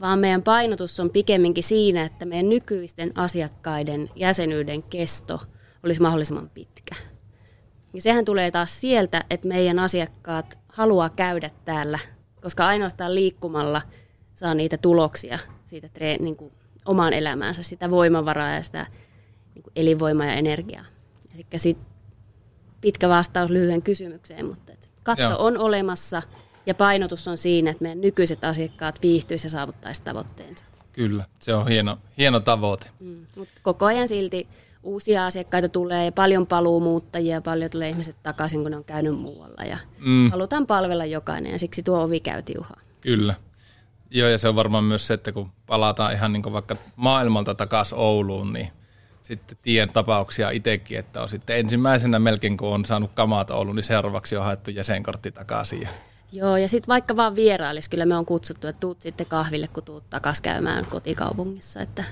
vaan 0.02 0.20
meidän 0.20 0.44
painotus 0.44 1.00
on 1.00 1.10
pikemminkin 1.10 1.64
siinä, 1.64 2.04
että 2.04 2.26
meidän 2.26 2.50
nykyisten 2.50 3.12
asiakkaiden 3.16 4.10
jäsenyyden 4.16 4.84
kesto 4.84 5.40
olisi 5.84 6.02
mahdollisimman 6.02 6.50
pitkä. 6.50 6.96
Ja 7.94 8.02
sehän 8.02 8.26
tulee 8.26 8.52
taas 8.52 8.82
sieltä, 8.82 9.24
että 9.30 9.48
meidän 9.48 9.80
asiakkaat 9.80 10.60
haluaa 10.68 11.10
käydä 11.10 11.50
täällä, 11.66 12.00
koska 12.42 12.68
ainoastaan 12.68 13.16
liikkumalla 13.16 13.82
saa 14.36 14.54
niitä 14.54 14.78
tuloksia 14.78 15.40
siitä 15.66 15.90
treen, 15.90 16.24
niin 16.24 16.36
kuin 16.36 16.54
omaan 16.86 17.14
elämäänsä, 17.14 17.64
sitä 17.64 17.92
voimavaraa 17.92 18.52
ja 18.52 18.64
sitä 18.64 18.86
niin 19.56 19.64
kuin 19.64 19.72
elinvoimaa 19.76 20.26
ja 20.26 20.34
energiaa. 20.34 20.86
Eli 21.36 21.46
sit 21.56 21.78
pitkä 22.82 23.10
vastaus 23.10 23.50
lyhyen 23.50 23.82
kysymykseen, 23.82 24.46
mutta 24.46 24.74
katto 25.04 25.24
Joo. 25.24 25.46
on 25.46 25.58
olemassa 25.58 26.22
ja 26.66 26.74
painotus 26.76 27.28
on 27.28 27.38
siinä, 27.38 27.72
että 27.72 27.84
meidän 27.84 28.02
nykyiset 28.02 28.44
asiakkaat 28.44 29.02
viihtyisivät 29.02 29.54
ja 29.54 29.58
saavuttaisivat 29.60 30.06
tavoitteensa. 30.06 30.66
Kyllä, 30.94 31.26
se 31.40 31.54
on 31.54 31.68
hieno, 31.68 31.98
hieno 32.18 32.40
tavoite. 32.40 32.90
Mm. 33.00 33.26
Mutta 33.38 33.54
koko 33.64 33.86
ajan 33.86 34.08
silti 34.08 34.48
uusia 34.84 35.26
asiakkaita 35.26 35.70
tulee 35.70 36.06
ja 36.06 36.12
paljon 36.12 36.48
paluumuuttajia, 36.48 37.42
paljon 37.42 37.72
tulee 37.72 37.90
ihmiset 37.90 38.16
takaisin, 38.24 38.62
kun 38.62 38.72
ne 38.72 38.78
on 38.78 38.84
käynyt 38.84 39.20
muualla. 39.20 39.64
Ja 39.64 39.78
Mm. 40.00 40.32
halutaan 40.32 40.68
palvella 40.68 41.06
jokainen 41.06 41.52
ja 41.52 41.60
siksi 41.60 41.84
tuo 41.84 42.04
ovi 42.04 42.20
käy 42.20 42.42
tiuhaan. 42.42 42.84
Kyllä. 43.02 43.36
Joo, 44.10 44.30
ja 44.30 44.38
se 44.38 44.48
on 44.48 44.56
varmaan 44.56 44.84
myös 44.84 45.08
se, 45.08 45.14
että 45.14 45.32
kun 45.32 45.52
palataan 45.66 46.14
ihan 46.14 46.34
niin 46.34 46.54
vaikka 46.54 46.76
maailmalta 46.96 47.56
takaisin 47.56 47.98
Ouluun, 47.98 48.54
niin 48.54 48.68
sitten 49.24 49.58
tien 49.62 49.90
tapauksia 49.90 50.50
itsekin, 50.50 51.00
että 51.00 51.22
on 51.22 51.30
sitten 51.30 51.58
ensimmäisenä 51.58 52.20
melkein, 52.20 52.58
kun 52.58 52.70
on 52.70 52.86
saanut 52.86 53.12
kamat 53.14 53.50
Ouluun, 53.50 53.76
niin 53.76 53.84
seuraavaksi 53.84 54.38
on 54.38 54.44
haettu 54.44 54.72
jäsenkortti 54.72 55.32
takaisin. 55.32 55.82
Ja 55.82 55.90
Joo, 56.32 56.58
ja 56.58 56.68
sitten 56.68 56.88
vaikka 56.88 57.16
vaan 57.16 57.36
vierailis, 57.36 57.90
kyllä 57.90 58.06
me 58.06 58.16
on 58.16 58.26
kutsuttu, 58.26 58.68
että 58.68 58.80
tuut 58.80 59.02
sitten 59.02 59.26
kahville, 59.28 59.68
kun 59.68 59.84
tuut 59.84 60.10
takas 60.10 60.42
käymään 60.42 60.86
kotikaupungissa. 60.86 61.82
Että, 61.82 62.04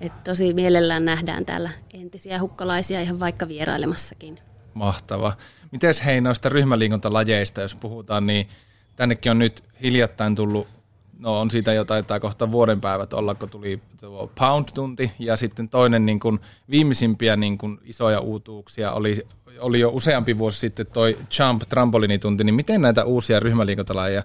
että 0.00 0.30
tosi 0.30 0.54
mielellään 0.54 1.04
nähdään 1.04 1.46
täällä 1.46 1.70
entisiä 1.94 2.40
hukkalaisia 2.40 3.00
ihan 3.00 3.20
vaikka 3.20 3.48
vierailemassakin. 3.48 4.38
Mahtava. 4.74 5.36
Mites 5.72 6.04
hei 6.04 6.20
noista 6.20 6.48
ryhmäliikuntalajeista, 6.48 7.60
jos 7.60 7.74
puhutaan, 7.74 8.26
niin 8.26 8.48
tännekin 8.96 9.30
on 9.30 9.38
nyt 9.38 9.64
hiljattain 9.82 10.34
tullut, 10.34 10.68
no 11.24 11.40
on 11.40 11.50
siitä 11.50 11.72
jo 11.72 11.84
taitaa 11.84 12.20
kohta 12.20 12.52
vuoden 12.52 12.80
päivät 12.80 13.12
olla, 13.12 13.34
kun 13.34 13.50
tuli 13.50 13.80
tuo 14.00 14.30
Pound-tunti 14.40 15.12
ja 15.18 15.36
sitten 15.36 15.68
toinen 15.68 16.06
niin 16.06 16.20
kuin 16.20 16.40
viimeisimpiä 16.70 17.36
niin 17.36 17.58
kuin 17.58 17.80
isoja 17.84 18.20
uutuuksia 18.20 18.92
oli, 18.92 19.26
oli 19.58 19.80
jo 19.80 19.90
useampi 19.90 20.38
vuosi 20.38 20.58
sitten 20.58 20.86
toi 20.86 21.18
Jump 21.38 21.62
trampolinitunti, 21.68 22.44
niin 22.44 22.54
miten 22.54 22.82
näitä 22.82 23.04
uusia 23.04 23.40
ryhmäliikuntalajeja 23.40 24.22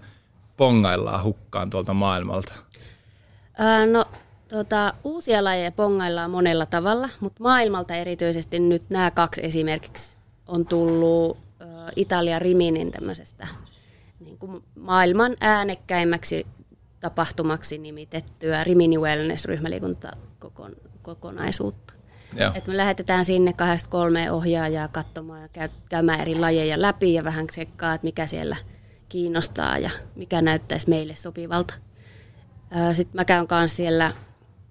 pongaillaan 0.57 1.23
hukkaan 1.23 1.69
tuolta 1.69 1.93
maailmalta? 1.93 2.53
Ää, 3.57 3.85
no, 3.85 4.05
tota, 4.47 4.93
uusia 5.03 5.43
lajeja 5.43 5.71
pongaillaan 5.71 6.31
monella 6.31 6.65
tavalla, 6.65 7.09
mutta 7.19 7.43
maailmalta 7.43 7.95
erityisesti 7.95 8.59
nyt 8.59 8.89
nämä 8.89 9.11
kaksi 9.11 9.41
esimerkiksi 9.45 10.17
on 10.47 10.65
tullut 10.65 11.37
Italia 11.95 12.39
Riminin 12.39 12.91
tämmöisestä 12.91 13.47
niin 14.19 14.37
kuin 14.37 14.63
maailman 14.75 15.35
äänekkäimmäksi 15.41 16.47
tapahtumaksi 16.99 17.77
nimitettyä 17.77 18.63
Rimini 18.63 18.97
Wellness 18.97 19.45
ryhmäliikuntakokonaisuutta. 19.45 21.93
Joo. 22.35 22.51
Et 22.55 22.67
me 22.67 22.77
lähetetään 22.77 23.25
sinne 23.25 23.53
23 23.53 24.31
ohjaajaa 24.31 24.87
katsomaan 24.87 25.41
ja 25.41 25.47
käy- 25.47 25.69
käymään 25.89 26.21
eri 26.21 26.35
lajeja 26.35 26.81
läpi 26.81 27.13
ja 27.13 27.23
vähän 27.23 27.47
tsekkaa, 27.47 27.93
että 27.93 28.05
mikä 28.05 28.25
siellä 28.25 28.55
kiinnostaa 29.09 29.77
ja 29.77 29.89
mikä 30.15 30.41
näyttäisi 30.41 30.89
meille 30.89 31.15
sopivalta. 31.15 31.73
Sitten 32.93 33.19
mä 33.19 33.25
käyn 33.25 33.47
kanssa 33.47 33.77
siellä 33.77 34.13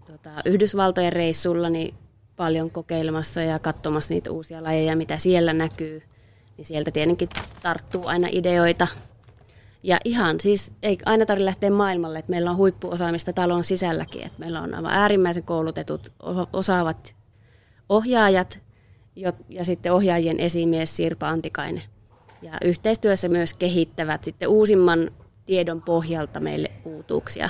tota, 0.07 0.31
Yhdysvaltojen 0.45 1.13
reissulla 1.13 1.71
niin 1.71 1.95
paljon 2.37 2.71
kokeilemassa 2.71 3.43
ja 3.43 3.59
katsomassa 3.59 4.15
niitä 4.15 4.31
uusia 4.31 4.63
lajeja, 4.63 4.97
mitä 4.97 5.17
siellä 5.17 5.53
näkyy. 5.53 6.03
Niin 6.57 6.65
sieltä 6.65 6.91
tietenkin 6.91 7.29
tarttuu 7.63 8.07
aina 8.07 8.29
ideoita. 8.33 8.87
Ja 9.83 9.99
ihan 10.05 10.41
siis 10.41 10.73
ei 10.83 10.99
aina 11.07 11.27
tarvitse 11.27 11.45
lähteä 11.45 11.71
maailmalle, 11.71 12.19
että 12.19 12.31
meillä 12.31 12.51
on 12.51 12.57
huippuosaamista 12.57 13.33
talon 13.33 13.65
sisälläkin. 13.65 14.23
Että 14.27 14.39
meillä 14.39 14.61
on 14.61 14.75
aivan 14.75 14.93
äärimmäisen 14.93 15.43
koulutetut, 15.43 16.13
osaavat 16.53 17.17
ohjaajat 17.89 18.61
ja 19.49 19.65
sitten 19.65 19.93
ohjaajien 19.93 20.41
esimies 20.41 20.97
Sirpa 20.97 21.29
Antikainen. 21.29 21.83
Ja 22.43 22.53
yhteistyössä 22.65 23.29
myös 23.29 23.55
kehittävät 23.55 24.25
sitten 24.25 24.49
uusimman 24.49 25.11
tiedon 25.47 25.83
pohjalta 25.83 26.41
meille 26.41 26.71
uutuuksia. 26.85 27.49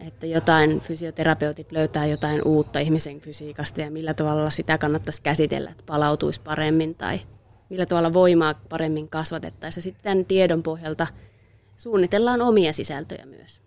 Että 0.00 0.26
jotain 0.26 0.80
fysioterapeutit 0.80 1.72
löytää 1.72 2.06
jotain 2.06 2.42
uutta 2.44 2.78
ihmisen 2.78 3.20
fysiikasta 3.20 3.80
ja 3.80 3.90
millä 3.90 4.14
tavalla 4.14 4.50
sitä 4.50 4.78
kannattaisi 4.78 5.22
käsitellä, 5.22 5.70
että 5.70 5.84
palautuisi 5.86 6.40
paremmin 6.40 6.94
tai 6.94 7.20
millä 7.70 7.86
tavalla 7.86 8.12
voimaa 8.12 8.54
paremmin 8.68 9.08
kasvatettaisiin. 9.08 9.82
Sitten 9.82 10.02
tämän 10.02 10.24
tiedon 10.24 10.62
pohjalta 10.62 11.06
suunnitellaan 11.76 12.42
omia 12.42 12.72
sisältöjä 12.72 13.26
myös. 13.26 13.60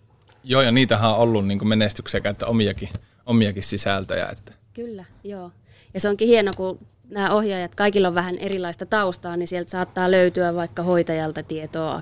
Joo, 0.43 0.61
ja 0.61 0.71
niitähän 0.71 1.11
on 1.11 1.17
ollut 1.17 1.47
niin 1.47 1.67
menestyksekäitä 1.67 2.45
omiakin, 2.45 2.89
omiakin 3.25 3.63
sisältöjä. 3.63 4.27
Että. 4.31 4.51
Kyllä, 4.73 5.05
joo. 5.23 5.51
Ja 5.93 5.99
se 5.99 6.09
onkin 6.09 6.27
hieno, 6.27 6.51
kun 6.57 6.79
nämä 7.09 7.33
ohjaajat, 7.33 7.75
kaikilla 7.75 8.07
on 8.07 8.15
vähän 8.15 8.37
erilaista 8.37 8.85
taustaa, 8.85 9.37
niin 9.37 9.47
sieltä 9.47 9.71
saattaa 9.71 10.11
löytyä 10.11 10.55
vaikka 10.55 10.83
hoitajalta 10.83 11.43
tietoa, 11.43 12.01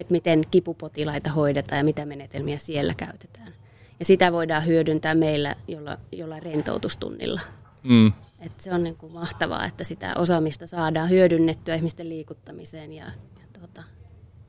että 0.00 0.12
miten 0.12 0.42
kipupotilaita 0.50 1.30
hoidetaan 1.30 1.78
ja 1.78 1.84
mitä 1.84 2.06
menetelmiä 2.06 2.58
siellä 2.58 2.94
käytetään. 2.94 3.52
Ja 3.98 4.04
sitä 4.04 4.32
voidaan 4.32 4.66
hyödyntää 4.66 5.14
meillä 5.14 5.56
jolla, 5.68 5.98
jollain 6.12 6.42
rentoutustunnilla. 6.42 7.40
Mm. 7.82 8.12
Et 8.42 8.60
se 8.60 8.74
on 8.74 8.84
niin 8.84 8.96
kuin 8.96 9.12
mahtavaa, 9.12 9.64
että 9.64 9.84
sitä 9.84 10.14
osaamista 10.16 10.66
saadaan 10.66 11.10
hyödynnettyä 11.10 11.74
ihmisten 11.74 12.08
liikuttamiseen 12.08 12.92
ja, 12.92 13.04
ja 13.04 13.46
tuota, 13.58 13.82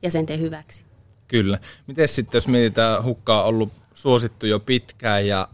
jäsenten 0.02 0.40
hyväksi. 0.40 0.84
Kyllä. 1.28 1.58
Miten 1.86 2.08
sitten, 2.08 2.36
jos 2.36 2.48
mietitään, 2.48 3.04
hukkaa 3.04 3.42
on 3.42 3.48
ollut 3.48 3.72
suosittu 3.94 4.46
jo 4.46 4.60
pitkään 4.60 5.26
ja 5.26 5.48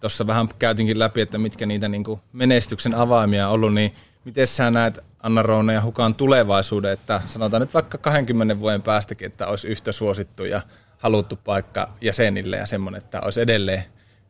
tuossa 0.00 0.26
vähän 0.26 0.48
käytinkin 0.58 0.98
läpi, 0.98 1.20
että 1.20 1.38
mitkä 1.38 1.66
niitä 1.66 1.88
niin 1.88 2.04
kuin 2.04 2.20
menestyksen 2.32 2.94
avaimia 2.94 3.48
on 3.48 3.54
ollut, 3.54 3.74
niin 3.74 3.94
miten 4.24 4.46
sä 4.46 4.70
näet 4.70 4.98
Anna 5.20 5.42
Roone 5.42 5.72
ja 5.72 5.82
Hukan 5.82 6.14
tulevaisuuden, 6.14 6.92
että 6.92 7.20
sanotaan 7.26 7.60
nyt 7.60 7.74
vaikka 7.74 7.98
20 7.98 8.60
vuoden 8.60 8.82
päästäkin, 8.82 9.26
että 9.26 9.46
olisi 9.46 9.68
yhtä 9.68 9.92
suosittu 9.92 10.44
ja 10.44 10.60
haluttu 10.98 11.36
paikka 11.36 11.92
jäsenille 12.00 12.56
ja 12.56 12.66
semmoinen, 12.66 13.02
että 13.02 13.20
olisi 13.20 13.40
edelleen 13.40 13.84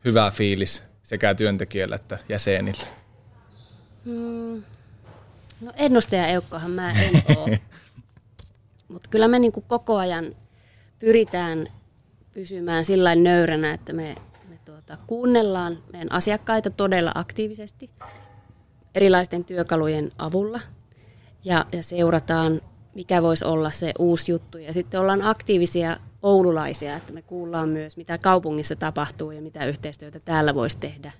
hyvä 0.05 0.31
fiilis 0.31 0.83
sekä 1.03 1.35
työntekijöille 1.35 1.95
että 1.95 2.17
jäsenille. 2.29 3.06
Mm, 4.07 4.63
no 5.61 5.71
ennustaja 5.75 6.27
eukkohan 6.27 6.71
mä 6.71 6.91
en 6.91 7.23
ole. 7.37 7.59
Mutta 8.93 9.09
kyllä 9.09 9.27
me 9.27 9.39
niinku 9.39 9.61
koko 9.61 9.97
ajan 9.97 10.35
pyritään 10.99 11.67
pysymään 12.33 12.85
sillä 12.85 13.15
nöyränä, 13.15 13.73
että 13.73 13.93
me, 13.93 14.15
me 14.49 14.59
tuota, 14.65 14.97
kuunnellaan 15.07 15.77
meidän 15.91 16.11
asiakkaita 16.11 16.69
todella 16.69 17.11
aktiivisesti 17.15 17.89
erilaisten 18.95 19.45
työkalujen 19.45 20.11
avulla 20.17 20.59
ja, 21.45 21.65
ja 21.73 21.83
seurataan, 21.83 22.61
mikä 22.95 23.21
voisi 23.21 23.45
olla 23.45 23.69
se 23.69 23.91
uusi 23.99 24.31
juttu. 24.31 24.57
Ja 24.57 24.73
sitten 24.73 24.99
ollaan 24.99 25.21
aktiivisia 25.21 25.97
oululaisia, 26.21 26.95
että 26.95 27.13
me 27.13 27.21
kuullaan 27.21 27.69
myös, 27.69 27.97
mitä 27.97 28.17
kaupungissa 28.17 28.75
tapahtuu 28.75 29.31
ja 29.31 29.41
mitä 29.41 29.65
yhteistyötä 29.65 30.19
täällä 30.19 30.55
voisi 30.55 30.77
tehdä 30.77 31.11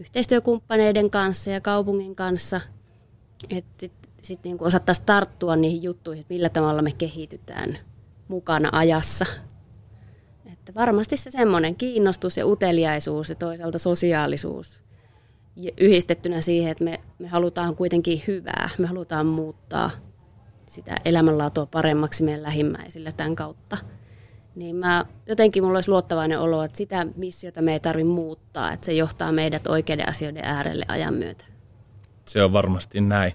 yhteistyökumppaneiden 0.00 1.10
kanssa 1.10 1.50
ja 1.50 1.60
kaupungin 1.60 2.16
kanssa, 2.16 2.60
että 3.50 3.74
sitten 3.80 4.10
sit 4.22 4.44
niinku 4.44 4.64
osattaisiin 4.64 5.06
tarttua 5.06 5.56
niihin 5.56 5.82
juttuihin, 5.82 6.20
että 6.20 6.34
millä 6.34 6.48
tavalla 6.48 6.82
me 6.82 6.92
kehitytään 6.92 7.78
mukana 8.28 8.68
ajassa. 8.72 9.26
Että 10.52 10.74
varmasti 10.74 11.16
se 11.16 11.30
semmoinen 11.30 11.74
kiinnostus 11.74 12.36
ja 12.36 12.46
uteliaisuus 12.46 13.28
ja 13.28 13.34
toisaalta 13.34 13.78
sosiaalisuus 13.78 14.82
yhdistettynä 15.80 16.40
siihen, 16.40 16.70
että 16.70 16.84
me, 16.84 17.00
me 17.18 17.28
halutaan 17.28 17.76
kuitenkin 17.76 18.22
hyvää, 18.26 18.70
me 18.78 18.86
halutaan 18.86 19.26
muuttaa 19.26 19.90
sitä 20.66 20.96
elämänlaatua 21.04 21.66
paremmaksi 21.66 22.24
meidän 22.24 22.42
lähimmäisille 22.42 23.12
tämän 23.12 23.34
kautta. 23.34 23.76
Niin 24.54 24.76
mä, 24.76 25.04
jotenkin 25.26 25.64
mulla 25.64 25.76
olisi 25.76 25.90
luottavainen 25.90 26.40
olo, 26.40 26.62
että 26.62 26.78
sitä 26.78 27.06
missiota 27.16 27.62
me 27.62 27.72
ei 27.72 27.80
tarvitse 27.80 28.12
muuttaa, 28.12 28.72
että 28.72 28.86
se 28.86 28.92
johtaa 28.92 29.32
meidät 29.32 29.66
oikeiden 29.66 30.08
asioiden 30.08 30.44
äärelle 30.44 30.84
ajan 30.88 31.14
myötä. 31.14 31.44
Se 32.26 32.42
on 32.42 32.52
varmasti 32.52 33.00
näin. 33.00 33.32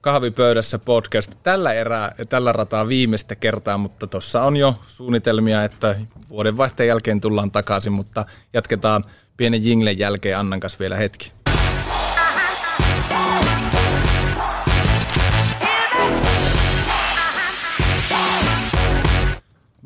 Kahvipöydässä 0.00 0.78
podcast 0.78 1.32
tällä 1.42 1.72
erää 1.72 2.14
ja 2.18 2.26
tällä 2.26 2.52
rataa 2.52 2.88
viimeistä 2.88 3.34
kertaa, 3.36 3.78
mutta 3.78 4.06
tuossa 4.06 4.42
on 4.42 4.56
jo 4.56 4.76
suunnitelmia, 4.86 5.64
että 5.64 5.96
vuodenvaihteen 6.28 6.86
jälkeen 6.86 7.20
tullaan 7.20 7.50
takaisin, 7.50 7.92
mutta 7.92 8.24
jatketaan 8.52 9.04
pienen 9.36 9.64
jinglen 9.64 9.98
jälkeen 9.98 10.38
Annan 10.38 10.60
kanssa 10.60 10.78
vielä 10.78 10.96
hetki. 10.96 11.35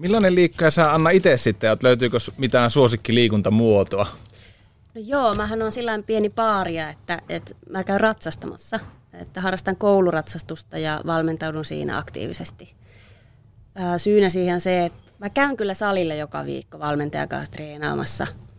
Millainen 0.00 0.34
liikkuja 0.34 0.70
sä 0.70 0.94
Anna 0.94 1.10
itse 1.10 1.36
sitten 1.36 1.70
oot? 1.70 1.82
Löytyykö 1.82 2.18
mitään 2.38 2.70
suosikkiliikuntamuotoa? 2.70 4.06
No 4.94 5.00
joo, 5.04 5.34
mähän 5.34 5.62
on 5.62 5.72
sillä 5.72 6.02
pieni 6.06 6.28
paaria, 6.28 6.88
että, 6.88 7.22
että 7.28 7.54
mä 7.70 7.84
käyn 7.84 8.00
ratsastamassa. 8.00 8.80
Että 9.12 9.40
harrastan 9.40 9.76
kouluratsastusta 9.76 10.78
ja 10.78 11.00
valmentaudun 11.06 11.64
siinä 11.64 11.98
aktiivisesti. 11.98 12.74
Syynä 13.96 14.28
siihen 14.28 14.60
se, 14.60 14.84
että 14.84 15.12
mä 15.18 15.30
käyn 15.30 15.56
kyllä 15.56 15.74
salille 15.74 16.16
joka 16.16 16.44
viikko 16.44 16.78
valmentajan 16.78 17.28
kanssa 17.28 17.52
treenaamassa– 17.52 18.26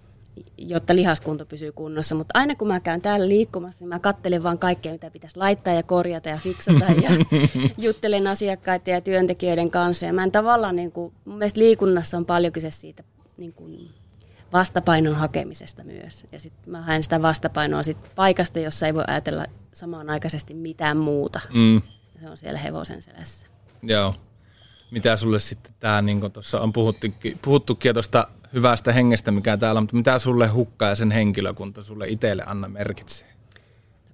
jotta 0.57 0.95
lihaskunto 0.95 1.45
pysyy 1.45 1.71
kunnossa. 1.71 2.15
Mutta 2.15 2.39
aina 2.39 2.55
kun 2.55 2.67
mä 2.67 2.79
käyn 2.79 3.01
täällä 3.01 3.27
liikkumassa, 3.27 3.79
niin 3.79 3.89
mä 3.89 3.99
kattelen 3.99 4.43
vaan 4.43 4.59
kaikkea, 4.59 4.91
mitä 4.91 5.11
pitäisi 5.11 5.37
laittaa 5.37 5.73
ja 5.73 5.83
korjata 5.83 6.29
ja 6.29 6.37
fiksata 6.37 6.85
ja 6.85 7.09
juttelen 7.77 8.27
asiakkaiden 8.27 8.93
ja 8.93 9.01
työntekijöiden 9.01 9.71
kanssa. 9.71 10.05
Ja 10.05 10.13
mä 10.13 10.23
en 10.23 10.31
tavallaan, 10.31 10.75
niin 10.75 10.91
kuin, 10.91 11.13
mun 11.25 11.37
mielestä 11.37 11.59
liikunnassa 11.59 12.17
on 12.17 12.25
paljon 12.25 12.53
kyse 12.53 12.71
siitä 12.71 13.03
niin 13.37 13.53
kuin 13.53 13.89
vastapainon 14.53 15.15
hakemisesta 15.15 15.83
myös. 15.83 16.25
Ja 16.31 16.39
sitten 16.39 16.71
mä 16.71 16.81
haen 16.81 17.03
sitä 17.03 17.21
vastapainoa 17.21 17.83
sit 17.83 18.15
paikasta, 18.15 18.59
jossa 18.59 18.87
ei 18.87 18.93
voi 18.93 19.03
ajatella 19.07 19.45
samanaikaisesti 19.73 20.53
mitään 20.53 20.97
muuta. 20.97 21.39
Mm. 21.53 21.81
Se 22.21 22.29
on 22.29 22.37
siellä 22.37 22.59
hevosen 22.59 23.01
selässä. 23.01 23.47
Joo. 23.83 24.15
Mitä 24.91 25.15
sulle 25.15 25.39
sitten 25.39 25.73
tämä, 25.79 26.01
niin 26.01 26.19
kuin 26.19 26.31
tuossa 26.31 26.61
on 26.61 26.73
puhuttukin, 26.73 27.39
puhuttukin 27.41 27.93
tuosta 27.93 28.27
hyvästä 28.53 28.93
hengestä, 28.93 29.31
mikä 29.31 29.57
täällä 29.57 29.79
on, 29.79 29.83
mutta 29.83 29.95
mitä 29.95 30.19
sulle 30.19 30.47
hukka 30.47 30.85
ja 30.85 30.95
sen 30.95 31.11
henkilökunta 31.11 31.83
sulle 31.83 32.07
itselle 32.07 32.43
Anna 32.45 32.67
merkitsee? 32.67 33.27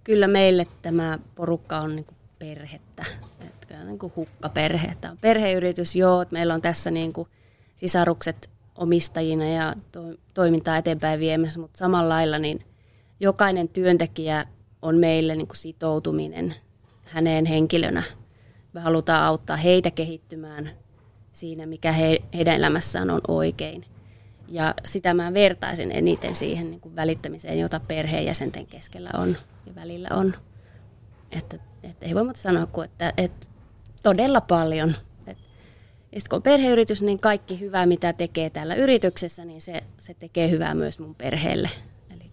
Kyllä 0.04 0.28
meille 0.28 0.68
tämä 0.82 1.20
porukka 1.36 1.78
on 1.78 1.96
niin 1.96 2.06
kuin 2.06 2.18
perhettä, 2.40 3.06
että 3.42 3.84
niin 3.84 4.00
kuin 4.00 4.14
hukkaperhe. 4.16 4.96
Tämä 5.02 5.12
on 5.12 5.18
perheyritys, 5.18 5.96
joo, 5.96 6.22
että 6.22 6.34
meillä 6.34 6.54
on 6.54 6.62
tässä 6.62 6.92
niin 6.92 7.14
kuin 7.14 7.28
sisarukset 7.76 8.50
omistajina 8.76 9.50
ja 9.50 9.74
to, 9.92 10.02
toimintaa 10.34 10.78
eteenpäin 10.78 11.20
viemässä, 11.20 11.60
mutta 11.60 11.78
samalla 11.78 12.10
lailla 12.10 12.40
niin 12.40 12.66
jokainen 13.20 13.70
työntekijä 13.70 14.46
on 14.82 14.98
meille 14.98 15.36
niin 15.36 15.48
kuin 15.48 15.58
sitoutuminen 15.58 16.56
häneen 17.04 17.46
henkilönä. 17.46 18.04
Me 18.74 18.82
halutaan 18.82 19.24
auttaa 19.24 19.58
heitä 19.58 19.92
kehittymään 19.92 20.70
siinä, 21.32 21.66
mikä 21.66 21.92
he, 21.92 22.22
heidän 22.34 22.56
elämässään 22.56 23.10
on 23.10 23.22
oikein– 23.28 23.86
ja 24.48 24.74
sitä 24.86 25.14
mä 25.14 25.34
vertaisin 25.34 25.92
eniten 25.92 26.36
siihen 26.36 26.70
niin 26.72 26.82
kuin 26.82 26.96
välittämiseen, 26.96 27.60
jota 27.60 27.80
perheenjäsenten 27.80 28.68
keskellä 28.68 29.10
on 29.18 29.38
ja 29.66 29.76
välillä 29.76 30.08
on. 30.12 30.34
Että, 31.32 31.60
että 31.84 32.06
ei 32.06 32.16
voi 32.16 32.24
muuta 32.24 32.40
sanoa 32.40 32.66
kuin, 32.66 32.86
että, 32.86 33.14
että 33.18 33.48
todella 34.04 34.42
paljon. 34.42 34.96
Et, 35.28 35.38
ja 36.12 36.22
kun 36.30 36.38
on 36.38 36.44
perheyritys, 36.44 37.02
niin 37.02 37.18
kaikki 37.22 37.60
hyvää, 37.60 37.86
mitä 37.86 38.14
tekee 38.14 38.50
täällä 38.50 38.76
yrityksessä, 38.76 39.46
niin 39.46 39.62
se, 39.62 39.84
se 39.98 40.14
tekee 40.14 40.50
hyvää 40.50 40.76
myös 40.76 41.00
mun 41.00 41.16
perheelle. 41.16 41.70
Eli 42.10 42.32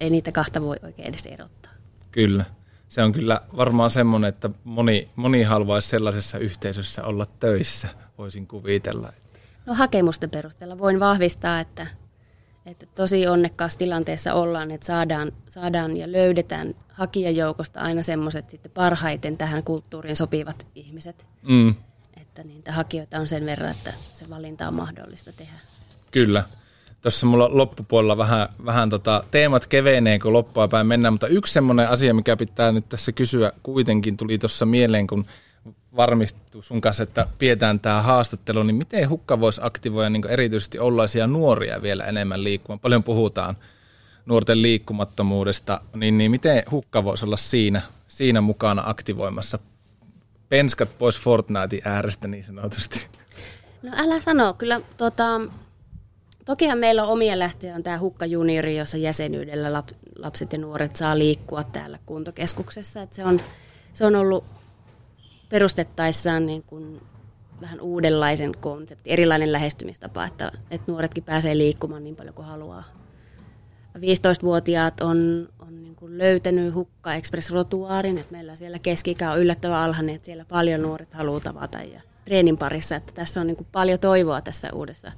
ei 0.00 0.10
niitä 0.10 0.32
kahta 0.32 0.62
voi 0.62 0.76
oikein 0.82 1.08
edes 1.08 1.26
erottaa. 1.26 1.72
Kyllä. 2.10 2.44
Se 2.88 3.02
on 3.02 3.12
kyllä 3.12 3.40
varmaan 3.56 3.90
semmoinen, 3.90 4.28
että 4.28 4.50
moni, 4.64 5.08
moni 5.16 5.42
haluaisi 5.42 5.88
sellaisessa 5.88 6.38
yhteisössä 6.38 7.04
olla 7.04 7.26
töissä, 7.26 7.88
voisin 8.18 8.46
kuvitella. 8.46 9.12
No 9.66 9.74
hakemusten 9.74 10.30
perusteella 10.30 10.78
voin 10.78 11.00
vahvistaa, 11.00 11.60
että, 11.60 11.86
että 12.66 12.86
tosi 12.94 13.26
onnekkaassa 13.26 13.78
tilanteessa 13.78 14.34
ollaan, 14.34 14.70
että 14.70 14.86
saadaan, 14.86 15.32
saadaan 15.48 15.96
ja 15.96 16.12
löydetään 16.12 16.74
hakijajoukosta 16.88 17.80
aina 17.80 18.02
semmoiset 18.02 18.50
sitten 18.50 18.72
parhaiten 18.72 19.36
tähän 19.36 19.62
kulttuuriin 19.64 20.16
sopivat 20.16 20.66
ihmiset. 20.74 21.26
Mm. 21.42 21.74
Että 22.20 22.44
niitä 22.44 22.72
hakijoita 22.72 23.18
on 23.18 23.28
sen 23.28 23.46
verran, 23.46 23.70
että 23.70 23.92
se 24.12 24.30
valinta 24.30 24.68
on 24.68 24.74
mahdollista 24.74 25.32
tehdä. 25.32 25.52
Kyllä. 26.10 26.44
Tuossa 27.02 27.26
mulla 27.26 27.48
loppupuolella 27.52 28.16
vähän, 28.16 28.48
vähän 28.64 28.90
tota, 28.90 29.24
teemat 29.30 29.66
kevenee, 29.66 30.18
kun 30.18 30.32
loppua 30.32 30.68
päin 30.68 30.86
mennään, 30.86 31.14
mutta 31.14 31.26
yksi 31.26 31.52
semmoinen 31.52 31.88
asia, 31.88 32.14
mikä 32.14 32.36
pitää 32.36 32.72
nyt 32.72 32.88
tässä 32.88 33.12
kysyä 33.12 33.52
kuitenkin, 33.62 34.16
tuli 34.16 34.38
tuossa 34.38 34.66
mieleen, 34.66 35.06
kun 35.06 35.26
varmistuu 35.96 36.62
sun 36.62 36.80
kanssa, 36.80 37.02
että 37.02 37.26
pidetään 37.38 37.80
tämä 37.80 38.02
haastattelu, 38.02 38.62
niin 38.62 38.76
miten 38.76 39.08
hukka 39.08 39.40
voisi 39.40 39.60
aktivoida 39.64 40.10
niin 40.10 40.26
erityisesti 40.28 40.78
ollaisia 40.78 41.26
nuoria 41.26 41.82
vielä 41.82 42.04
enemmän 42.04 42.44
liikkumaan? 42.44 42.80
Paljon 42.80 43.04
puhutaan 43.04 43.56
nuorten 44.26 44.62
liikkumattomuudesta, 44.62 45.80
niin, 45.96 46.18
niin 46.18 46.30
miten 46.30 46.62
hukka 46.70 47.04
voisi 47.04 47.24
olla 47.24 47.36
siinä, 47.36 47.82
siinä 48.08 48.40
mukana 48.40 48.82
aktivoimassa 48.86 49.58
penskat 50.48 50.98
pois 50.98 51.20
Fortnitein 51.20 51.82
äärestä 51.84 52.28
niin 52.28 52.44
sanotusti? 52.44 53.06
No 53.82 53.90
älä 53.96 54.20
sano, 54.20 54.54
kyllä 54.54 54.80
tota, 54.96 55.40
tokihan 56.44 56.78
meillä 56.78 57.02
on 57.02 57.08
omia 57.08 57.38
lähtöjä, 57.38 57.74
on 57.74 57.82
tämä 57.82 57.98
Hukka 57.98 58.26
Juniori, 58.26 58.76
jossa 58.76 58.96
jäsenyydellä 58.96 59.82
lapset 60.18 60.52
ja 60.52 60.58
nuoret 60.58 60.96
saa 60.96 61.18
liikkua 61.18 61.64
täällä 61.64 61.98
kuntokeskuksessa, 62.06 63.02
että 63.02 63.16
se 63.16 63.24
on, 63.24 63.40
se 63.92 64.06
on 64.06 64.16
ollut 64.16 64.44
perustettaessaan 65.48 66.46
niin 66.46 66.62
kuin 66.62 67.00
vähän 67.60 67.80
uudenlaisen 67.80 68.52
konseptin, 68.60 69.12
erilainen 69.12 69.52
lähestymistapa, 69.52 70.24
että, 70.24 70.52
että 70.70 70.92
nuoretkin 70.92 71.24
pääsee 71.24 71.58
liikkumaan 71.58 72.04
niin 72.04 72.16
paljon 72.16 72.34
kuin 72.34 72.46
haluaa. 72.46 72.84
15-vuotiaat 73.98 75.00
on, 75.00 75.48
on 75.58 75.82
niin 75.82 75.96
kuin 75.96 76.18
löytänyt 76.18 76.74
Hukka 76.74 77.14
Express 77.14 77.50
Rotuaarin, 77.50 78.18
että 78.18 78.32
meillä 78.32 78.56
siellä 78.56 78.78
keski 78.78 79.16
on 79.32 79.40
yllättävän 79.40 79.78
alhainen, 79.78 80.14
että 80.14 80.26
siellä 80.26 80.44
paljon 80.44 80.82
nuoret 80.82 81.14
haluaa 81.14 81.40
tavata 81.40 81.78
ja 81.78 82.00
treenin 82.24 82.58
parissa, 82.58 82.96
että 82.96 83.12
tässä 83.12 83.40
on 83.40 83.46
niin 83.46 83.56
kuin 83.56 83.66
paljon 83.72 83.98
toivoa 83.98 84.40
tässä 84.40 84.68
uudessa 84.72 85.12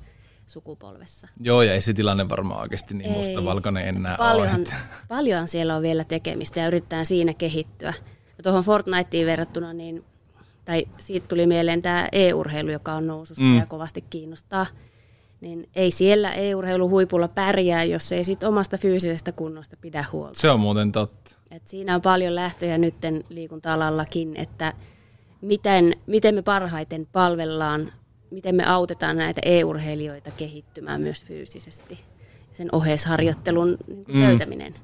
sukupolvessa. 0.47 1.29
Joo, 1.41 1.63
ja 1.63 1.73
ei 1.73 1.81
se 1.81 1.95
tilanne 1.95 2.29
varmaan 2.29 2.61
oikeasti 2.61 2.95
niin 2.95 3.13
ei. 3.13 3.17
mustavalkoinen 3.17 3.89
enää 3.89 4.17
paljon, 4.17 4.55
ole. 4.55 4.67
Paljon 5.09 5.49
siellä 5.49 5.77
on 5.77 5.83
vielä 5.83 6.05
tekemistä 6.05 6.61
ja 6.61 6.67
yritetään 6.67 7.07
siinä 7.07 7.35
kehittyä. 7.35 7.95
Ja 8.39 8.43
tuohon 8.43 8.65
Fortniteen 8.65 9.27
verrattuna, 9.27 9.73
niin 9.73 10.05
tai 10.67 10.87
siitä 10.99 11.29
tuli 11.29 11.47
mieleen 11.47 11.83
tämä 11.83 12.09
e-urheilu, 12.13 12.71
joka 12.71 12.93
on 12.93 13.07
nousussa 13.07 13.45
mm. 13.45 13.59
ja 13.59 13.67
kovasti 13.67 14.05
kiinnostaa. 14.11 14.67
Niin 15.41 15.69
ei 15.75 15.91
siellä 15.91 16.33
e-urheilu 16.33 16.89
huipulla 16.89 17.29
pärjää, 17.29 17.85
jos 17.85 18.13
ei 18.13 18.25
sit 18.25 18.45
omasta 18.45 18.79
fyysisestä 18.79 19.33
kunnosta 19.33 19.77
pidä 19.81 20.05
huolta. 20.13 20.41
Se 20.41 20.51
on 20.51 20.61
muuten 20.61 20.93
totta. 20.93 21.37
Et 21.51 21.69
siinä 21.69 21.95
on 21.95 22.03
paljon 22.03 22.35
lähtöjä 22.35 22.79
nytten 22.79 23.25
liikunta-alallakin, 23.29 24.37
että 24.37 24.73
miten, 25.41 25.95
miten 26.07 26.35
me 26.35 26.43
parhaiten 26.43 27.07
palvellaan, 27.13 27.93
miten 28.31 28.55
me 28.55 28.67
autetaan 28.67 29.17
näitä 29.17 29.41
e-urheilijoita 29.45 30.31
kehittymään 30.31 31.01
myös 31.01 31.25
fyysisesti. 31.25 32.01
Sen 32.53 32.69
oheisharjoittelun 32.73 33.77
niin 33.87 34.05
mm. 34.09 34.23
löytäminen 34.23 34.75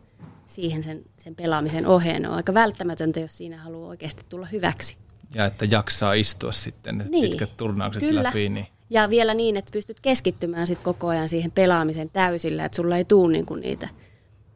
siihen 0.47 0.85
sen, 0.85 1.03
sen 1.17 1.35
pelaamisen 1.35 1.87
oheen 1.87 2.29
on 2.29 2.35
aika 2.35 2.55
välttämätöntä, 2.55 3.21
jos 3.21 3.39
siinä 3.39 3.57
haluaa 3.57 3.89
oikeasti 3.89 4.23
tulla 4.29 4.47
hyväksi. 4.47 4.97
Ja 5.35 5.45
että 5.45 5.65
jaksaa 5.65 6.13
istua 6.13 6.53
sitten 6.53 7.07
niin. 7.11 7.31
pitkät 7.31 7.57
turnaukset 7.57 8.01
Kyllä. 8.01 8.23
läpi. 8.23 8.49
Niin. 8.49 8.67
Ja 8.91 9.11
vielä 9.11 9.35
niin, 9.35 9.57
että 9.57 9.73
pystyt 9.73 10.01
keskittymään 10.01 10.67
sit 10.67 10.79
koko 10.79 11.09
ajan 11.09 11.29
siihen 11.29 11.51
pelaamisen 11.51 12.11
täysillä, 12.11 12.65
että 12.65 12.77
sulla 12.77 12.97
ei 12.97 13.05
tule 13.05 13.33
niinku 13.33 13.55
niitä, 13.55 13.89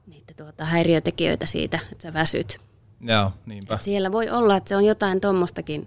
niitä 0.06 0.34
tuota 0.36 0.64
häiriötekijöitä 0.64 1.46
siitä, 1.46 1.78
että 1.92 2.02
sä 2.02 2.12
väsyt. 2.12 2.60
Joo, 3.00 3.32
niinpä. 3.46 3.74
Et 3.74 3.82
siellä 3.82 4.12
voi 4.12 4.30
olla, 4.30 4.56
että 4.56 4.68
se 4.68 4.76
on 4.76 4.84
jotain 4.84 5.20
tuommoistakin 5.20 5.86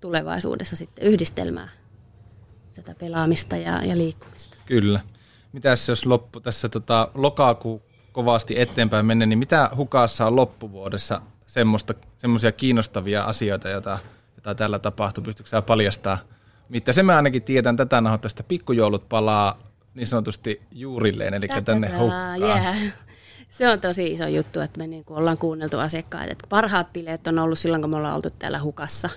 tulevaisuudessa 0.00 0.76
sitten 0.76 1.04
yhdistelmää 1.04 1.68
tätä 2.74 2.94
pelaamista 2.94 3.56
ja, 3.56 3.84
ja 3.84 3.98
liikkumista. 3.98 4.56
Kyllä. 4.66 5.00
Mitäs 5.52 5.88
jos 5.88 6.06
loppu 6.06 6.40
tässä 6.40 6.68
tota, 6.68 7.10
lokakuu 7.14 7.82
kovasti 8.12 8.60
eteenpäin 8.60 9.06
menne, 9.06 9.26
niin 9.26 9.38
mitä 9.38 9.70
hukassa 9.76 10.26
on 10.26 10.36
loppuvuodessa 10.36 11.20
semmoisia 12.18 12.52
kiinnostavia 12.52 13.22
asioita, 13.22 13.68
joita 13.68 13.98
jota 14.48 14.58
tällä 14.58 14.78
tapahtuu? 14.78 15.24
Pystytkö 15.24 15.50
sä 15.50 15.62
paljastaa? 15.62 16.18
Mitä 16.68 16.92
se 16.92 17.02
mä 17.02 17.16
ainakin 17.16 17.42
tiedän 17.42 17.76
tätä 17.76 18.00
nahoittaa, 18.00 18.28
että 18.28 18.42
pikkujoulut 18.42 19.08
palaa 19.08 19.58
niin 19.94 20.06
sanotusti 20.06 20.62
juurilleen, 20.72 21.34
eli 21.34 21.48
Tätä 21.48 21.62
tänne 21.62 21.98
hukkaan. 21.98 22.40
Yeah. 22.40 22.76
Se 23.50 23.68
on 23.68 23.80
tosi 23.80 24.12
iso 24.12 24.26
juttu, 24.26 24.60
että 24.60 24.78
me 24.78 24.86
niin 24.86 25.04
kuin 25.04 25.18
ollaan 25.18 25.38
kuunneltu 25.38 25.78
asiakkaita. 25.78 26.32
Että 26.32 26.46
parhaat 26.48 26.92
bileet 26.92 27.26
on 27.26 27.38
ollut 27.38 27.58
silloin, 27.58 27.82
kun 27.82 27.90
me 27.90 27.96
ollaan 27.96 28.16
oltu 28.16 28.30
täällä 28.30 28.60
hukassa. 28.60 29.10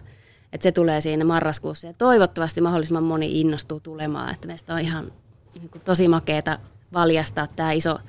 Että 0.54 0.64
se 0.64 0.72
tulee 0.72 1.02
siinä 1.02 1.26
marraskuussa 1.26 1.88
ja 1.88 1.94
toivottavasti 1.94 2.62
mahdollisimman 2.62 3.04
moni 3.04 3.42
innostuu 3.42 3.80
tulemaan. 3.80 4.34
Että 4.34 4.48
meistä 4.48 4.74
on 4.74 4.80
ihan 4.80 5.12
niin 5.60 5.70
kuin 5.70 5.82
tosi 5.82 6.08
makeeta 6.08 6.60
valjastaa 6.94 7.48
tämä 7.48 7.72
iso, 7.72 8.00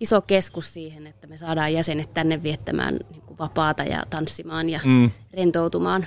iso 0.00 0.20
keskus 0.20 0.72
siihen, 0.74 1.06
että 1.06 1.26
me 1.26 1.38
saadaan 1.38 1.72
jäsenet 1.72 2.14
tänne 2.14 2.42
viettämään 2.42 2.96
niin 3.10 3.22
kuin 3.22 3.38
vapaata 3.38 3.82
ja 3.82 4.02
tanssimaan 4.10 4.70
ja 4.70 4.80
mm. 4.84 5.10
rentoutumaan. 5.34 6.06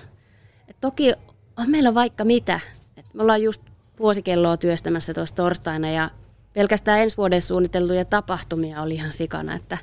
Et 0.68 0.78
toki 0.82 1.14
on 1.58 1.70
meillä 1.70 1.94
vaikka 1.94 2.26
mitä. 2.26 2.60
Et 2.98 3.06
me 3.14 3.22
ollaan 3.22 3.44
just 3.44 3.62
vuosikelloa 4.00 4.58
työstämässä 4.58 5.14
tuossa 5.14 5.36
torstaina 5.36 5.92
ja 5.92 6.10
pelkästään 6.54 7.00
ensi 7.00 7.18
vuoden 7.18 7.42
suunniteltuja 7.42 8.06
tapahtumia 8.06 8.82
oli 8.82 8.96
ihan 8.96 9.14
sikana, 9.14 9.56
että 9.56 9.78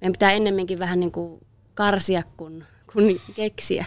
meidän 0.00 0.12
pitää 0.12 0.32
ennemminkin 0.32 0.78
vähän 0.78 1.00
niin 1.00 1.12
kuin 1.12 1.40
karsia 1.74 2.22
kuin, 2.36 2.64
kuin 2.92 3.20
keksiä. 3.34 3.84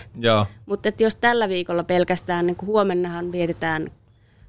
Mutta 0.65 0.89
jos 0.99 1.15
tällä 1.15 1.49
viikolla 1.49 1.83
pelkästään, 1.83 2.47
niin 2.47 2.55
kuin 2.55 2.67
huomennahan 2.67 3.31
vietetään 3.31 3.91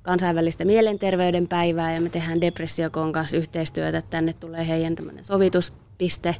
kansainvälistä 0.03 0.65
mielenterveyden 0.65 1.49
päivää 1.49 1.95
ja 1.95 2.01
me 2.01 2.09
tehdään 2.09 2.41
Depressiokon 2.41 3.13
kanssa 3.13 3.37
yhteistyötä, 3.37 3.99
että 3.99 4.11
tänne 4.11 4.33
tulee 4.33 4.69
heidän 4.69 4.95
tämmöinen 4.95 5.25
sovituspiste, 5.25 6.37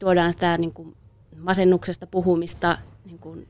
tuodaan 0.00 0.32
sitä 0.32 0.58
niin 0.58 0.72
kuin 0.72 0.96
masennuksesta 1.42 2.06
puhumista 2.06 2.78
niin 3.04 3.18
kuin 3.18 3.48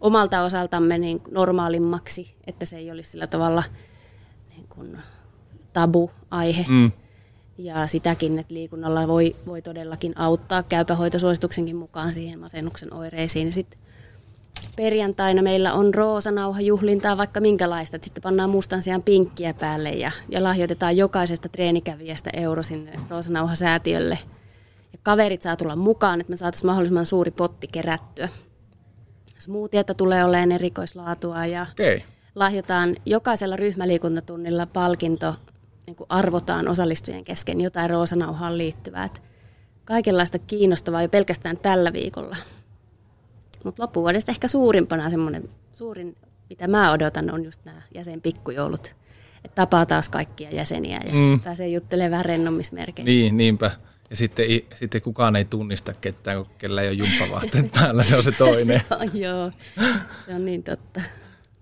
omalta 0.00 0.42
osaltamme 0.42 0.98
niin 0.98 1.22
normaalimmaksi, 1.30 2.34
että 2.46 2.66
se 2.66 2.76
ei 2.76 2.90
olisi 2.90 3.10
sillä 3.10 3.26
tavalla 3.26 3.62
niin 4.48 4.66
kuin 4.68 4.98
tabu-aihe. 5.72 6.64
Mm. 6.68 6.92
Ja 7.58 7.86
sitäkin, 7.86 8.38
että 8.38 8.54
liikunnalla 8.54 9.08
voi, 9.08 9.36
voi 9.46 9.62
todellakin 9.62 10.18
auttaa 10.18 10.62
käypähoitosuosituksenkin 10.62 11.76
mukaan 11.76 12.12
siihen 12.12 12.38
masennuksen 12.38 12.94
oireisiin. 12.94 13.52
Sitten 13.52 13.80
perjantaina 14.76 15.42
meillä 15.42 15.72
on 15.72 15.94
roosanauha 15.94 16.60
juhlintaa 16.60 17.16
vaikka 17.16 17.40
minkälaista. 17.40 17.96
Että 17.96 18.06
sitten 18.06 18.22
pannaan 18.22 18.50
mustan 18.50 18.82
sijaan 18.82 19.02
pinkkiä 19.02 19.54
päälle 19.54 19.90
ja, 19.90 20.10
ja 20.28 20.42
lahjoitetaan 20.42 20.96
jokaisesta 20.96 21.48
treenikävijästä 21.48 22.30
euro 22.32 22.62
sinne 22.62 22.92
roosanauha-säätiölle. 23.10 24.18
Ja 24.92 24.98
kaverit 25.02 25.42
saa 25.42 25.56
tulla 25.56 25.76
mukaan, 25.76 26.20
että 26.20 26.30
me 26.30 26.36
saataisiin 26.36 26.66
mahdollisimman 26.66 27.06
suuri 27.06 27.30
potti 27.30 27.66
kerättyä. 27.66 28.28
Smoothieta 29.38 29.94
tulee 29.94 30.24
olemaan 30.24 30.52
erikoislaatua 30.52 31.46
ja 31.46 31.66
okay. 31.72 32.00
lahjotaan 32.34 32.96
jokaisella 33.06 33.56
ryhmäliikuntatunnilla 33.56 34.66
palkinto, 34.66 35.34
niin 35.86 35.96
kuin 35.96 36.06
arvotaan 36.08 36.68
osallistujien 36.68 37.24
kesken 37.24 37.60
jotain 37.60 37.90
roosanauhaan 37.90 38.58
liittyvää. 38.58 39.04
Että 39.04 39.20
kaikenlaista 39.84 40.38
kiinnostavaa 40.38 41.02
jo 41.02 41.08
pelkästään 41.08 41.56
tällä 41.56 41.92
viikolla. 41.92 42.36
Mutta 43.64 43.82
loppuvuodesta 43.82 44.32
ehkä 44.32 44.48
suurimpana 44.48 45.10
semmoinen, 45.10 45.48
suurin 45.74 46.16
mitä 46.50 46.68
mä 46.68 46.92
odotan 46.92 47.30
on 47.30 47.44
just 47.44 47.64
nämä 47.64 47.82
jäsenpikkujoulut. 47.94 48.94
Että 49.44 49.54
tapaa 49.54 49.86
taas 49.86 50.08
kaikkia 50.08 50.50
jäseniä 50.50 51.00
ja 51.04 51.12
mm. 51.12 51.40
pääsee 51.40 51.68
juttelemaan 51.68 52.10
vähän 52.10 52.24
rennommismerkein. 52.24 53.06
Niin, 53.06 53.36
niinpä. 53.36 53.70
Ja 54.10 54.16
sitten, 54.16 54.46
sitten 54.74 55.02
kukaan 55.02 55.36
ei 55.36 55.44
tunnista 55.44 55.92
ketään, 55.92 56.36
kun 56.36 56.54
kellä 56.58 56.82
ei 56.82 56.88
ole 56.88 56.96
jumppavaatteet 56.96 57.72
päällä, 57.80 58.02
se 58.02 58.16
on 58.16 58.24
se 58.24 58.32
toinen. 58.32 58.80
se 58.88 58.94
on, 58.94 59.20
joo, 59.20 59.50
se 60.26 60.34
on 60.34 60.44
niin 60.44 60.62
totta. 60.62 61.00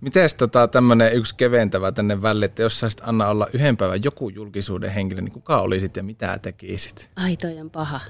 Miten 0.00 0.30
tota, 0.38 0.68
tämmöinen 0.68 1.12
yksi 1.12 1.35
keventävä 1.37 1.92
tänne 1.92 2.22
välle, 2.22 2.44
että 2.44 2.62
jos 2.62 2.80
saisit 2.80 3.00
Anna 3.04 3.28
olla 3.28 3.46
yhden 3.52 3.76
päivän 3.76 4.04
joku 4.04 4.28
julkisuuden 4.28 4.90
henkilö, 4.90 5.20
niin 5.20 5.32
kuka 5.32 5.61
olisit 5.61 5.96
ja 5.96 6.02
mitä 6.02 6.38
tekisit? 6.38 7.11
Ai 7.16 7.37
toi 7.37 7.61
on 7.61 7.70
paha. 7.70 8.00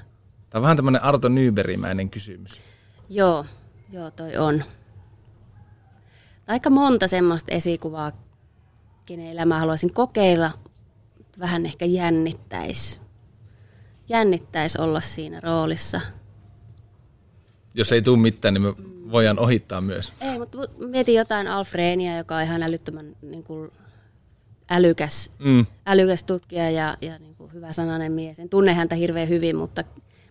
Tämä 0.49 0.59
on 0.59 0.61
vähän 0.61 0.77
tämmöinen 0.77 1.03
Arto 1.03 1.29
Nyberimäinen 1.29 2.09
kysymys. 2.09 2.51
Joo, 3.09 3.45
joo 3.89 4.11
toi 4.11 4.37
on. 4.37 4.63
Aika 6.47 6.69
monta 6.69 7.07
semmoista 7.07 7.51
esikuvaa, 7.51 8.11
kenen 9.05 9.27
elämää 9.27 9.59
haluaisin 9.59 9.93
kokeilla, 9.93 10.51
vähän 11.39 11.65
ehkä 11.65 11.85
jännittäisi 11.85 13.06
jännittäisi 14.09 14.81
olla 14.81 14.99
siinä 14.99 15.39
roolissa. 15.39 16.01
Jos 17.73 17.91
ei 17.91 18.01
tule 18.01 18.17
mitään, 18.17 18.53
niin 18.53 18.61
me 18.61 18.73
voidaan 19.11 19.39
ohittaa 19.39 19.81
myös. 19.81 20.13
Ei, 20.21 20.39
mutta 20.39 20.57
mietin 20.77 21.15
jotain 21.15 21.47
Alfreenia, 21.47 22.17
joka 22.17 22.35
on 22.35 22.43
ihan 22.43 22.63
älyttömän 22.63 23.15
niin 23.21 23.43
kuin, 23.43 23.71
älykäs, 24.69 25.31
mm. 25.39 25.65
älykäs 25.85 26.23
tutkija 26.23 26.69
ja, 26.69 26.97
ja 27.01 27.19
niin 27.19 27.35
kuin, 27.35 27.53
hyvä 27.53 27.71
sananen 27.71 28.11
mies. 28.11 28.39
En 28.39 28.49
tunne 28.49 28.73
häntä 28.73 28.95
hirveän 28.95 29.29
hyvin, 29.29 29.55
mutta, 29.55 29.83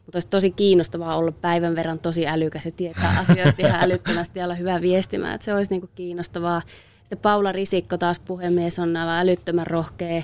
mutta 0.04 0.16
olisi 0.16 0.28
tosi 0.28 0.50
kiinnostavaa 0.50 1.16
olla 1.16 1.32
päivän 1.32 1.76
verran 1.76 1.98
tosi 1.98 2.26
älykäs 2.26 2.66
ja 2.66 2.72
tietää 2.72 3.18
asioista 3.28 3.66
ihan 3.66 3.82
älyttömästi 3.82 4.38
ja 4.38 4.44
olla 4.44 4.54
hyvä 4.54 4.80
viestimään. 4.80 5.34
Että 5.34 5.44
se 5.44 5.54
olisi 5.54 5.70
niin 5.70 5.80
kuin, 5.80 5.90
kiinnostavaa. 5.94 6.62
Sitten 6.98 7.18
Paula 7.18 7.52
Risikko 7.52 7.98
taas 7.98 8.20
puhemies 8.20 8.78
on 8.78 8.96
aivan 8.96 9.18
älyttömän 9.18 9.66
rohkea 9.66 10.22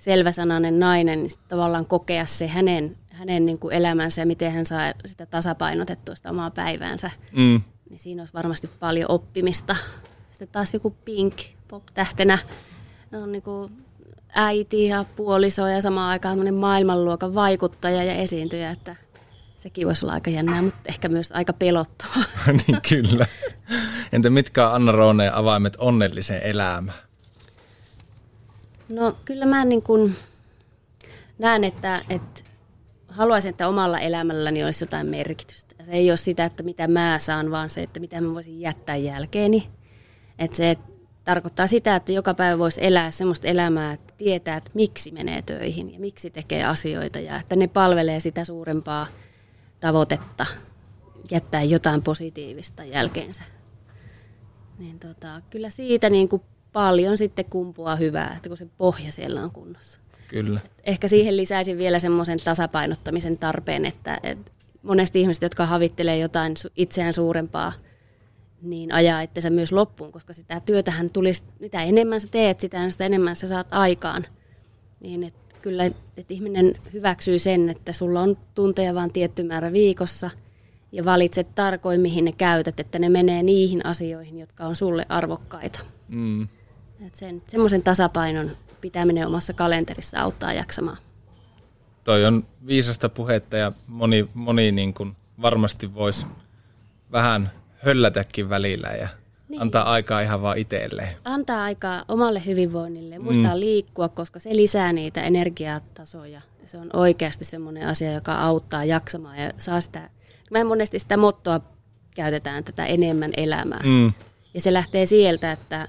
selväsanainen 0.00 0.78
nainen, 0.78 1.18
niin 1.22 1.30
tavallaan 1.48 1.86
kokea 1.86 2.24
se 2.24 2.46
hänen, 2.46 2.96
hänen 3.10 3.46
niin 3.46 3.58
kuin 3.58 3.74
elämänsä 3.74 4.22
ja 4.22 4.26
miten 4.26 4.52
hän 4.52 4.66
saa 4.66 4.92
sitä 5.04 5.26
tasapainotettua 5.26 6.14
sitä 6.14 6.30
omaa 6.30 6.50
päiväänsä. 6.50 7.10
Mm. 7.32 7.60
Niin 7.90 7.98
siinä 7.98 8.22
olisi 8.22 8.34
varmasti 8.34 8.70
paljon 8.80 9.10
oppimista. 9.10 9.76
Sitten 10.30 10.48
taas 10.48 10.74
joku 10.74 10.90
Pink 10.90 11.34
pop-tähtenä 11.68 12.38
on 13.12 13.32
niin 13.32 13.42
kuin 13.42 13.72
äiti 14.34 14.86
ja 14.86 15.04
puoliso 15.16 15.66
ja 15.66 15.80
samaan 15.80 16.10
aikaan 16.10 16.54
maailmanluokan 16.54 17.34
vaikuttaja 17.34 18.04
ja 18.04 18.14
esiintyjä, 18.14 18.70
että 18.70 18.96
sekin 19.54 19.86
voisi 19.86 20.06
olla 20.06 20.12
aika 20.12 20.30
jännää, 20.30 20.62
mutta 20.62 20.80
ehkä 20.88 21.08
myös 21.08 21.32
aika 21.32 21.52
pelottavaa. 21.52 22.24
niin 22.66 22.80
kyllä. 22.88 23.26
Entä 24.12 24.30
mitkä 24.30 24.68
on 24.68 24.74
Anna 24.74 24.92
Rooneen 24.92 25.34
avaimet 25.34 25.76
onnelliseen 25.78 26.42
elämään? 26.42 26.98
No 28.90 29.16
kyllä 29.24 29.46
mä 29.46 29.64
niin 29.64 29.82
kuin 29.82 30.16
näen, 31.38 31.64
että, 31.64 32.00
että 32.08 32.40
haluaisin, 33.08 33.48
että 33.48 33.68
omalla 33.68 33.98
elämälläni 33.98 34.64
olisi 34.64 34.84
jotain 34.84 35.06
merkitystä. 35.06 35.84
Se 35.84 35.92
ei 35.92 36.10
ole 36.10 36.16
sitä, 36.16 36.44
että 36.44 36.62
mitä 36.62 36.88
mä 36.88 37.18
saan, 37.18 37.50
vaan 37.50 37.70
se, 37.70 37.82
että 37.82 38.00
mitä 38.00 38.20
mä 38.20 38.34
voisin 38.34 38.60
jättää 38.60 38.96
jälkeeni. 38.96 39.68
Että 40.38 40.56
se 40.56 40.76
tarkoittaa 41.24 41.66
sitä, 41.66 41.96
että 41.96 42.12
joka 42.12 42.34
päivä 42.34 42.58
voisi 42.58 42.80
elää 42.84 43.10
sellaista 43.10 43.48
elämää, 43.48 43.92
että 43.92 44.14
tietää, 44.16 44.56
että 44.56 44.70
miksi 44.74 45.10
menee 45.10 45.42
töihin 45.42 45.92
ja 45.92 46.00
miksi 46.00 46.30
tekee 46.30 46.64
asioita 46.64 47.18
ja 47.18 47.36
että 47.36 47.56
ne 47.56 47.66
palvelee 47.66 48.20
sitä 48.20 48.44
suurempaa 48.44 49.06
tavoitetta 49.80 50.46
jättää 51.30 51.62
jotain 51.62 52.02
positiivista 52.02 52.84
jälkeensä. 52.84 53.42
Niin 54.78 54.98
tota, 54.98 55.42
kyllä 55.50 55.70
siitä 55.70 56.10
niin 56.10 56.28
kuin 56.28 56.42
paljon 56.72 57.18
sitten 57.18 57.44
kumpua 57.44 57.96
hyvää, 57.96 58.32
että 58.36 58.48
kun 58.48 58.58
se 58.58 58.66
pohja 58.78 59.12
siellä 59.12 59.42
on 59.42 59.50
kunnossa. 59.50 60.00
Kyllä. 60.28 60.60
Ehkä 60.84 61.08
siihen 61.08 61.36
lisäisin 61.36 61.78
vielä 61.78 61.98
semmoisen 61.98 62.38
tasapainottamisen 62.44 63.38
tarpeen, 63.38 63.84
että, 63.84 64.20
että 64.22 64.50
monesti 64.82 65.20
ihmiset, 65.20 65.42
jotka 65.42 65.66
havittelee 65.66 66.18
jotain 66.18 66.54
itseään 66.76 67.12
suurempaa, 67.12 67.72
niin 68.62 68.92
ajaa 68.92 69.20
itsensä 69.20 69.50
myös 69.50 69.72
loppuun, 69.72 70.12
koska 70.12 70.32
sitä 70.32 70.60
työtähän 70.60 71.10
tulisi, 71.12 71.44
mitä 71.60 71.82
enemmän 71.82 72.20
sä 72.20 72.28
teet, 72.30 72.60
sitä, 72.60 72.90
sitä 72.90 73.06
enemmän 73.06 73.36
sä 73.36 73.48
saat 73.48 73.66
aikaan. 73.70 74.26
Niin 75.00 75.24
että 75.24 75.56
kyllä, 75.62 75.84
että 75.84 76.34
ihminen 76.34 76.74
hyväksyy 76.92 77.38
sen, 77.38 77.68
että 77.68 77.92
sulla 77.92 78.20
on 78.20 78.36
tunteja 78.54 78.94
vain 78.94 79.12
tietty 79.12 79.42
määrä 79.42 79.72
viikossa 79.72 80.30
ja 80.92 81.04
valitset 81.04 81.54
tarkoin, 81.54 82.00
mihin 82.00 82.24
ne 82.24 82.32
käytät, 82.32 82.80
että 82.80 82.98
ne 82.98 83.08
menee 83.08 83.42
niihin 83.42 83.86
asioihin, 83.86 84.38
jotka 84.38 84.64
on 84.64 84.76
sulle 84.76 85.06
arvokkaita. 85.08 85.80
Mm. 86.08 86.48
Et 87.06 87.14
sen, 87.14 87.42
semmoisen 87.46 87.82
tasapainon 87.82 88.50
pitäminen 88.80 89.26
omassa 89.26 89.52
kalenterissa 89.52 90.20
auttaa 90.20 90.52
jaksamaan. 90.52 90.98
Toi 92.04 92.24
on 92.24 92.46
viisasta 92.66 93.08
puhetta 93.08 93.56
ja 93.56 93.72
moni, 93.86 94.28
moni 94.34 94.72
niin 94.72 94.94
kuin 94.94 95.16
varmasti 95.42 95.94
voisi 95.94 96.26
vähän 97.12 97.50
höllätäkin 97.84 98.48
välillä 98.48 98.88
ja 98.88 99.08
niin. 99.48 99.62
antaa 99.62 99.92
aikaa 99.92 100.20
ihan 100.20 100.42
vaan 100.42 100.58
itselleen. 100.58 101.16
Antaa 101.24 101.62
aikaa 101.62 102.04
omalle 102.08 102.42
hyvinvoinnille 102.46 103.14
ja 103.14 103.20
muistaa 103.20 103.54
mm. 103.54 103.60
liikkua, 103.60 104.08
koska 104.08 104.38
se 104.38 104.50
lisää 104.56 104.92
niitä 104.92 105.22
energiatasoja. 105.22 106.40
Se 106.64 106.78
on 106.78 106.90
oikeasti 106.92 107.44
semmoinen 107.44 107.86
asia, 107.86 108.12
joka 108.12 108.34
auttaa 108.34 108.84
jaksamaan 108.84 109.38
ja 109.38 109.52
saa 109.58 109.80
sitä, 109.80 110.10
me 110.50 110.64
monesti 110.64 110.98
sitä 110.98 111.16
mottoa 111.16 111.60
käytetään 112.14 112.64
tätä 112.64 112.84
enemmän 112.84 113.30
elämää. 113.36 113.80
Mm. 113.84 114.12
Ja 114.54 114.60
se 114.60 114.72
lähtee 114.72 115.06
sieltä, 115.06 115.52
että 115.52 115.88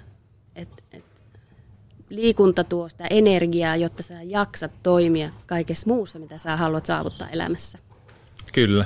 liikunta 2.12 2.64
tuo 2.64 2.90
sitä 2.90 3.08
energiaa, 3.10 3.76
jotta 3.76 4.04
sä 4.04 4.14
jaksat 4.24 4.72
toimia 4.84 5.30
kaikessa 5.48 5.88
muussa, 5.88 6.20
mitä 6.20 6.38
sä 6.38 6.58
haluat 6.58 6.86
saavuttaa 6.86 7.30
elämässä. 7.30 7.78
Kyllä. 8.54 8.86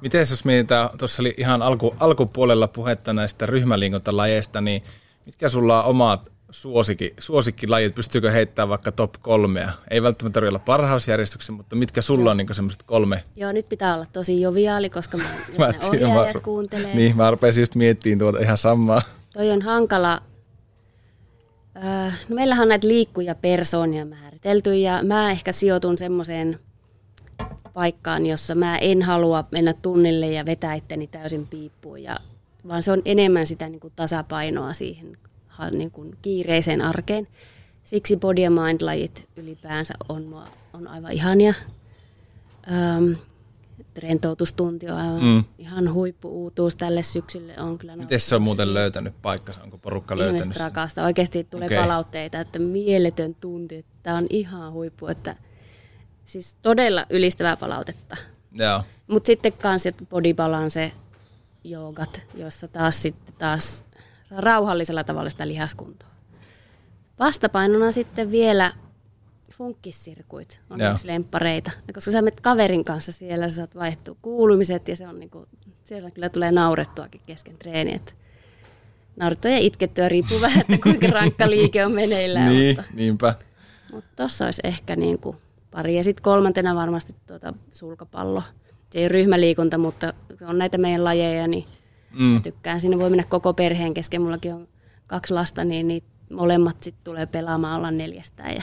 Miten 0.00 0.26
jos 0.30 0.44
mietitään, 0.44 0.88
tuossa 0.98 1.22
oli 1.22 1.34
ihan 1.36 1.62
alku, 1.62 1.94
alkupuolella 2.00 2.68
puhetta 2.68 3.12
näistä 3.12 3.46
ryhmäliikuntalajeista, 3.46 4.60
niin 4.60 4.82
mitkä 5.26 5.48
sulla 5.48 5.82
on 5.82 5.90
omat 5.90 6.32
suosikki, 6.50 7.14
suosikkilajit, 7.18 7.94
pystyykö 7.94 8.30
heittämään 8.30 8.68
vaikka 8.68 8.92
top 8.92 9.14
kolmea? 9.20 9.72
Ei 9.90 10.02
välttämättä 10.02 10.34
tarvitse 10.34 10.48
olla 10.48 10.58
parhausjärjestyksen, 10.58 11.54
mutta 11.54 11.76
mitkä 11.76 12.02
sulla 12.02 12.30
on 12.30 12.36
niin 12.36 12.54
semmoiset 12.54 12.82
kolme? 12.82 13.24
Joo, 13.36 13.52
nyt 13.52 13.68
pitää 13.68 13.94
olla 13.94 14.06
tosi 14.12 14.40
joviaali, 14.40 14.90
koska 14.90 15.18
mä, 15.18 15.24
jos 15.48 15.58
mä 15.58 15.68
ne 15.68 15.78
ohjaajat 15.88 16.34
mä, 16.34 16.40
kuuntelee. 16.40 16.94
Niin, 16.94 17.16
mä 17.16 17.30
rupesin 17.30 17.62
just 17.62 17.74
miettimään 17.74 18.18
tuota 18.18 18.38
ihan 18.38 18.58
samaa. 18.58 19.02
Toi 19.32 19.50
on 19.50 19.62
hankala. 19.62 20.22
Öö, 21.76 22.10
no 22.28 22.34
meillähän 22.34 22.62
on 22.62 22.68
näitä 22.68 22.88
liikkuja 22.88 23.34
persoonia 23.34 24.04
määritelty 24.04 24.74
ja 24.74 25.02
mä 25.02 25.30
ehkä 25.30 25.52
sijoitun 25.52 25.98
semmoiseen 25.98 26.58
paikkaan, 27.74 28.26
jossa 28.26 28.54
mä 28.54 28.78
en 28.78 29.02
halua 29.02 29.44
mennä 29.50 29.74
tunnille 29.74 30.26
ja 30.26 30.46
vetää 30.46 30.74
itteni 30.74 31.06
täysin 31.06 31.48
piippuun, 31.48 32.02
ja, 32.02 32.16
vaan 32.68 32.82
se 32.82 32.92
on 32.92 33.02
enemmän 33.04 33.46
sitä 33.46 33.68
niin 33.68 33.80
kuin 33.80 33.92
tasapainoa 33.96 34.72
siihen 34.72 35.16
niin 35.70 35.90
kuin 35.90 36.16
kiireiseen 36.22 36.82
arkeen. 36.82 37.28
Siksi 37.84 38.16
body 38.16 38.40
ja 38.40 38.50
mind-lajit 38.50 39.28
ylipäänsä 39.36 39.94
on, 40.08 40.42
on 40.72 40.88
aivan 40.88 41.12
ihania. 41.12 41.54
Rentoutustunti 43.98 44.90
on 44.90 44.96
aivan 44.96 45.24
mm. 45.24 45.44
ihan 45.58 45.92
huippuuutuus 45.92 46.76
tälle 46.76 47.02
syksylle. 47.02 47.54
On 47.60 47.78
kyllä 47.78 47.96
Miten 47.96 48.20
se 48.20 48.36
on 48.36 48.42
muuten 48.42 48.74
löytänyt 48.74 49.14
paikkansa? 49.22 49.62
Onko 49.62 49.78
porukka 49.78 50.14
Ihmiset 50.14 50.26
löytänyt 50.26 50.42
Ihmiset 50.42 50.62
rakastaa. 50.62 51.04
Oikeasti 51.04 51.44
tulee 51.44 51.66
okay. 51.66 51.78
palautteita, 51.78 52.40
että 52.40 52.58
mieletön 52.58 53.34
tunti. 53.34 53.86
Tämä 54.02 54.16
on 54.16 54.26
ihan 54.30 54.72
huippu, 54.72 55.06
että 55.06 55.36
siis 56.24 56.56
todella 56.62 57.06
ylistävää 57.10 57.56
palautetta. 57.56 58.16
Mutta 59.06 59.26
sitten 59.26 59.52
kans 59.52 59.84
body 60.10 60.34
balance, 60.34 60.92
joogat, 61.64 62.26
joissa 62.34 62.68
taas 62.68 63.02
sitten 63.02 63.34
taas 63.38 63.84
rauhallisella 64.30 65.04
tavalla 65.04 65.30
sitä 65.30 65.48
lihaskuntoa. 65.48 66.08
Vastapainona 67.18 67.92
sitten 67.92 68.30
vielä 68.30 68.72
funkkissirkuit 69.52 70.60
on 70.70 70.80
Joo. 70.80 70.92
yksi 70.92 71.06
lemppareita. 71.06 71.70
Koska 71.94 72.10
sä 72.10 72.22
menet 72.22 72.40
kaverin 72.40 72.84
kanssa 72.84 73.12
siellä, 73.12 73.48
sä 73.48 73.56
saat 73.56 73.74
vaihtua 73.74 74.16
kuulumiset 74.22 74.88
ja 74.88 74.96
se 74.96 75.08
on 75.08 75.20
niinku, 75.20 75.46
siellä 75.84 76.10
kyllä 76.10 76.28
tulee 76.28 76.52
naurettuakin 76.52 77.20
kesken 77.26 77.58
treeni. 77.58 77.94
Että 77.94 78.12
naurettua 79.16 79.50
ja 79.50 79.58
itkettyä 79.58 80.08
riippuu 80.08 80.40
vähän, 80.40 80.60
että 80.60 80.82
kuinka 80.82 81.06
rankka 81.06 81.50
liike 81.50 81.84
on 81.84 81.92
meneillään. 81.92 82.48
niin, 82.48 82.76
mutta, 82.76 82.92
niinpä. 82.94 83.34
Mutta 83.92 84.10
tossa 84.16 84.44
olisi 84.44 84.62
ehkä 84.64 84.96
niinku 84.96 85.36
pari. 85.70 85.96
Ja 85.96 86.04
sitten 86.04 86.22
kolmantena 86.22 86.74
varmasti 86.74 87.14
tuota 87.26 87.54
sulkapallo. 87.70 88.42
Se 88.90 88.98
ei 88.98 89.04
ole 89.04 89.08
ryhmäliikunta, 89.08 89.78
mutta 89.78 90.12
se 90.38 90.46
on 90.46 90.58
näitä 90.58 90.78
meidän 90.78 91.04
lajeja, 91.04 91.46
niin 91.46 91.64
mm. 92.18 92.42
tykkään. 92.42 92.80
Sinne 92.80 92.98
voi 92.98 93.10
mennä 93.10 93.24
koko 93.24 93.54
perheen 93.54 93.94
kesken. 93.94 94.22
Mullakin 94.22 94.54
on 94.54 94.68
kaksi 95.06 95.34
lasta, 95.34 95.64
niin, 95.64 95.88
niin 95.88 96.04
molemmat 96.32 96.82
sitten 96.82 97.04
tulee 97.04 97.26
pelaamaan 97.26 97.78
olla 97.78 97.90
neljästään. 97.90 98.54
Ja... 98.54 98.62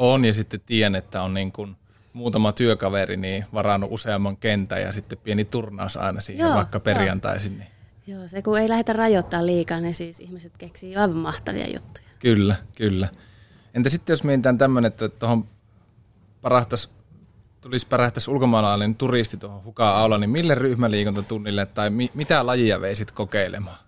On, 0.00 0.24
ja 0.24 0.32
sitten 0.32 0.60
tiedän, 0.66 0.94
että 0.94 1.22
on 1.22 1.34
niin 1.34 1.52
kuin 1.52 1.76
muutama 2.12 2.52
työkaveri 2.52 3.16
niin 3.16 3.44
varannut 3.54 3.92
useamman 3.92 4.36
kentän 4.36 4.82
ja 4.82 4.92
sitten 4.92 5.18
pieni 5.18 5.44
turnaus 5.44 5.96
aina 5.96 6.20
siihen 6.20 6.46
joo, 6.46 6.54
vaikka 6.54 6.80
perjantaisin. 6.80 7.58
Niin. 7.58 7.70
Joo, 8.06 8.28
se 8.28 8.42
kun 8.42 8.58
ei 8.58 8.68
lähdetä 8.68 8.92
rajoittaa 8.92 9.46
liikaa, 9.46 9.80
niin 9.80 9.94
siis 9.94 10.20
ihmiset 10.20 10.52
keksii 10.58 10.96
aivan 10.96 11.16
mahtavia 11.16 11.66
juttuja. 11.66 12.06
Kyllä, 12.18 12.56
kyllä. 12.76 13.08
Entä 13.74 13.90
sitten 13.90 14.12
jos 14.12 14.24
mietitään 14.24 14.58
tämmöinen, 14.58 14.88
että 14.88 15.08
tuohon 15.08 15.48
parahtas, 16.42 16.90
tulisi 17.60 17.86
pärähtäisi 17.86 18.30
ulkomaalainen 18.30 18.94
turisti 18.94 19.36
tuohon 19.36 19.64
hukaan 19.64 19.96
aula, 19.96 20.18
niin 20.18 20.30
mille 20.30 20.54
ryhmäliikuntatunnille 20.54 21.66
tai 21.66 21.90
mi, 21.90 22.10
mitä 22.14 22.46
lajia 22.46 22.80
veisit 22.80 23.12
kokeilemaan 23.12 23.78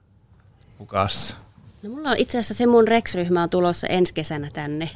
hukassa? 0.79 1.37
No 1.83 1.91
mulla 1.91 2.11
on 2.11 2.17
itse 2.19 2.39
asiassa 2.39 2.55
se 2.55 2.67
mun 2.67 2.89
Rex-ryhmä 2.89 3.43
on 3.43 3.51
tulossa 3.51 3.87
ensi 3.87 4.15
kesänä 4.15 4.51
tänne. 4.53 4.91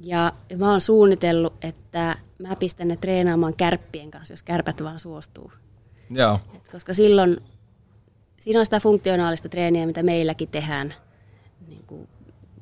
Ja 0.00 0.32
mä 0.58 0.70
oon 0.70 0.80
suunnitellut, 0.80 1.64
että 1.64 2.16
mä 2.38 2.54
pistän 2.60 2.88
ne 2.88 2.96
treenaamaan 2.96 3.56
kärppien 3.56 4.10
kanssa, 4.10 4.32
jos 4.32 4.42
kärpät 4.42 4.82
vaan 4.82 5.00
suostuu. 5.00 5.52
Joo. 6.10 6.40
Et 6.54 6.68
koska 6.68 6.94
silloin, 6.94 7.36
siinä 8.40 8.60
on 8.60 8.66
sitä 8.66 8.80
funktionaalista 8.80 9.48
treeniä, 9.48 9.86
mitä 9.86 10.02
meilläkin 10.02 10.48
tehdään. 10.48 10.94
Niin 11.68 11.84
kuin 11.86 12.08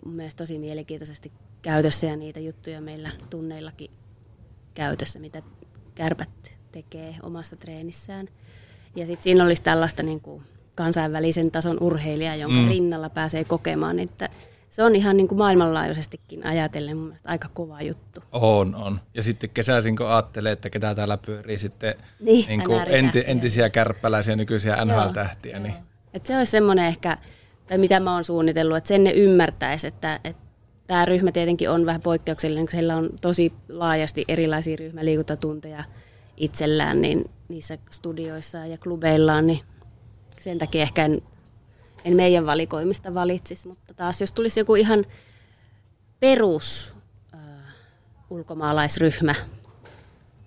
mun 0.04 0.14
mielestä 0.14 0.38
tosi 0.38 0.58
mielenkiintoisesti 0.58 1.32
käytössä 1.62 2.06
ja 2.06 2.16
niitä 2.16 2.40
juttuja 2.40 2.80
meillä 2.80 3.10
tunneillakin 3.30 3.90
käytössä, 4.74 5.18
mitä 5.18 5.42
kärpät 5.94 6.56
tekee 6.72 7.16
omassa 7.22 7.56
treenissään. 7.56 8.28
Ja 8.96 9.06
sitten 9.06 9.22
siinä 9.22 9.44
olisi 9.44 9.62
tällaista 9.62 10.02
niin 10.02 10.20
kuin 10.20 10.42
kansainvälisen 10.74 11.50
tason 11.50 11.76
urheilijaa, 11.80 12.36
jonka 12.36 12.58
mm. 12.58 12.68
rinnalla 12.68 13.10
pääsee 13.10 13.44
kokemaan, 13.44 13.98
että 13.98 14.28
se 14.72 14.82
on 14.82 14.96
ihan 14.96 15.16
niin 15.16 15.28
kuin 15.28 15.38
maailmanlaajuisestikin 15.38 16.46
ajatellen 16.46 16.96
mun 16.96 17.06
mielestä 17.06 17.28
aika 17.28 17.48
kova 17.54 17.82
juttu. 17.82 18.20
On, 18.32 18.74
on. 18.74 19.00
Ja 19.14 19.22
sitten 19.22 19.50
kesäisin, 19.50 19.96
kun 19.96 20.06
ajattelee, 20.06 20.52
että 20.52 20.70
ketä 20.70 20.94
täällä 20.94 21.18
pyörii 21.18 21.58
sitten 21.58 21.94
niin, 22.20 22.48
niin 22.48 22.64
kuin 22.64 22.82
enti, 22.86 23.24
entisiä 23.26 23.70
kärppäläisiä, 23.70 24.36
nykyisiä 24.36 24.84
NHL-tähtiä. 24.84 25.58
Niin. 25.58 25.74
Et 26.14 26.26
se 26.26 26.38
olisi 26.38 26.50
semmoinen 26.50 26.84
ehkä, 26.84 27.16
tai 27.66 27.78
mitä 27.78 28.00
mä 28.00 28.14
oon 28.14 28.24
suunnitellut, 28.24 28.76
että 28.76 28.88
sen 28.88 29.04
ne 29.04 29.10
ymmärtäisi, 29.10 29.86
että, 29.86 30.20
että 30.24 30.42
tämä 30.86 31.04
ryhmä 31.04 31.32
tietenkin 31.32 31.70
on 31.70 31.86
vähän 31.86 32.02
poikkeuksellinen, 32.02 32.66
koska 32.66 32.76
heillä 32.76 32.96
on 32.96 33.10
tosi 33.20 33.52
laajasti 33.72 34.24
erilaisia 34.28 34.76
ryhmäliikuntatunteja 34.76 35.84
itsellään 36.36 37.00
niin 37.00 37.30
niissä 37.48 37.78
studioissa 37.90 38.58
ja 38.58 38.78
klubeillaan, 38.78 39.46
niin 39.46 39.60
sen 40.40 40.58
takia 40.58 40.82
ehkä 40.82 41.04
en, 41.04 41.22
en 42.04 42.16
meidän 42.16 42.46
valikoimista 42.46 43.14
valitsisi, 43.14 43.68
mutta 43.68 43.94
taas 43.94 44.20
jos 44.20 44.32
tulisi 44.32 44.60
joku 44.60 44.74
ihan 44.74 45.04
perus 46.20 46.94
äh, 47.34 47.40
ulkomaalaisryhmä, 48.30 49.34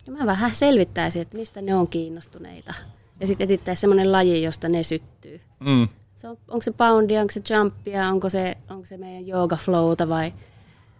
niin 0.05 0.17
mä 0.17 0.25
vähän 0.25 0.51
selvittäisin, 0.55 1.21
että 1.21 1.37
mistä 1.37 1.61
ne 1.61 1.75
on 1.75 1.87
kiinnostuneita. 1.87 2.73
Ja 3.19 3.27
sitten 3.27 3.45
etittäisiin 3.45 3.81
semmoinen 3.81 4.11
laji, 4.11 4.43
josta 4.43 4.69
ne 4.69 4.83
syttyy. 4.83 5.41
Mm 5.59 5.87
se 6.15 6.29
on, 6.29 6.37
onko 6.47 6.61
se 6.61 6.71
poundia, 6.71 7.21
onko 7.21 7.33
se 7.33 7.55
jumpia, 7.55 8.09
onko 8.09 8.29
se, 8.29 8.57
onko 8.69 8.85
se 8.85 8.97
meidän 8.97 9.29
yoga 9.29 9.55
flowta 9.55 10.09
vai 10.09 10.33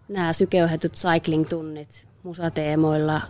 nämä 0.08 0.34
sykeuhetut 0.34 0.94
cycling-tunnit 0.94 2.08
musateemoilla. 2.24 3.22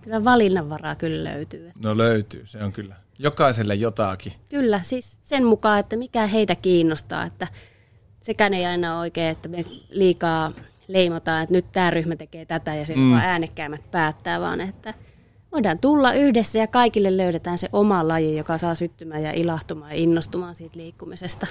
Kyllä 0.00 0.24
valinnanvaraa 0.24 0.94
kyllä 0.94 1.30
löytyy. 1.30 1.70
No 1.82 1.96
löytyy, 1.96 2.46
se 2.46 2.64
on 2.64 2.72
kyllä. 2.72 2.96
Jokaiselle 3.18 3.74
jotakin. 3.74 4.32
Kyllä, 4.48 4.80
siis 4.82 5.18
sen 5.22 5.44
mukaan, 5.44 5.80
että 5.80 5.96
mikä 5.96 6.26
heitä 6.26 6.54
kiinnostaa, 6.54 7.24
että 7.24 7.46
sekään 8.20 8.54
ei 8.54 8.66
aina 8.66 8.92
ole 8.92 9.00
oikein, 9.00 9.28
että 9.28 9.48
me 9.48 9.64
liikaa 9.90 10.52
leimataan, 10.88 11.42
että 11.42 11.54
nyt 11.54 11.72
tämä 11.72 11.90
ryhmä 11.90 12.16
tekee 12.16 12.44
tätä 12.44 12.74
ja 12.74 12.86
sitten 12.86 13.04
mm. 13.04 13.10
vaan 13.10 13.24
äänekkäimmät 13.24 13.90
päättää, 13.90 14.40
vaan 14.40 14.60
että– 14.60 14.94
voidaan 15.56 15.78
tulla 15.78 16.12
yhdessä 16.12 16.58
ja 16.58 16.66
kaikille 16.66 17.16
löydetään 17.16 17.58
se 17.58 17.68
oma 17.72 18.08
laji, 18.08 18.36
joka 18.36 18.58
saa 18.58 18.74
syttymään 18.74 19.22
ja 19.22 19.32
ilahtumaan 19.32 19.90
ja 19.90 19.96
innostumaan 19.96 20.54
siitä 20.54 20.78
liikkumisesta. 20.78 21.46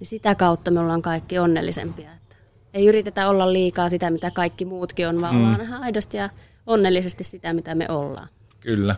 Niin 0.00 0.08
sitä 0.08 0.34
kautta 0.34 0.70
me 0.70 0.80
ollaan 0.80 1.02
kaikki 1.02 1.38
onnellisempia. 1.38 2.12
Että 2.12 2.36
ei 2.74 2.86
yritetä 2.86 3.28
olla 3.28 3.52
liikaa 3.52 3.88
sitä, 3.88 4.10
mitä 4.10 4.30
kaikki 4.30 4.64
muutkin 4.64 5.08
on, 5.08 5.20
vaan 5.20 5.34
mm. 5.34 5.40
ollaan 5.40 5.60
ihan 5.60 5.82
aidosti 5.82 6.16
ja 6.16 6.30
onnellisesti 6.66 7.24
sitä, 7.24 7.52
mitä 7.52 7.74
me 7.74 7.86
ollaan. 7.88 8.28
Kyllä. 8.60 8.96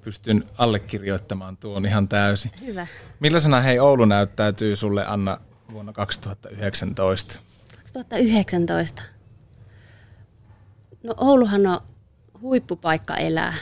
Pystyn 0.00 0.44
allekirjoittamaan 0.58 1.56
tuon 1.56 1.86
ihan 1.86 2.08
täysin. 2.08 2.50
Hyvä. 2.66 2.86
Millaisena 3.20 3.60
hei 3.60 3.78
Oulu 3.78 4.04
näyttäytyy 4.04 4.76
sulle 4.76 5.06
Anna 5.06 5.40
vuonna 5.72 5.92
2019? 5.92 7.40
2019? 7.94 9.02
No 11.02 11.14
Ouluhan 11.16 11.66
on 11.66 11.80
huippupaikka 12.40 13.16
elää. 13.16 13.54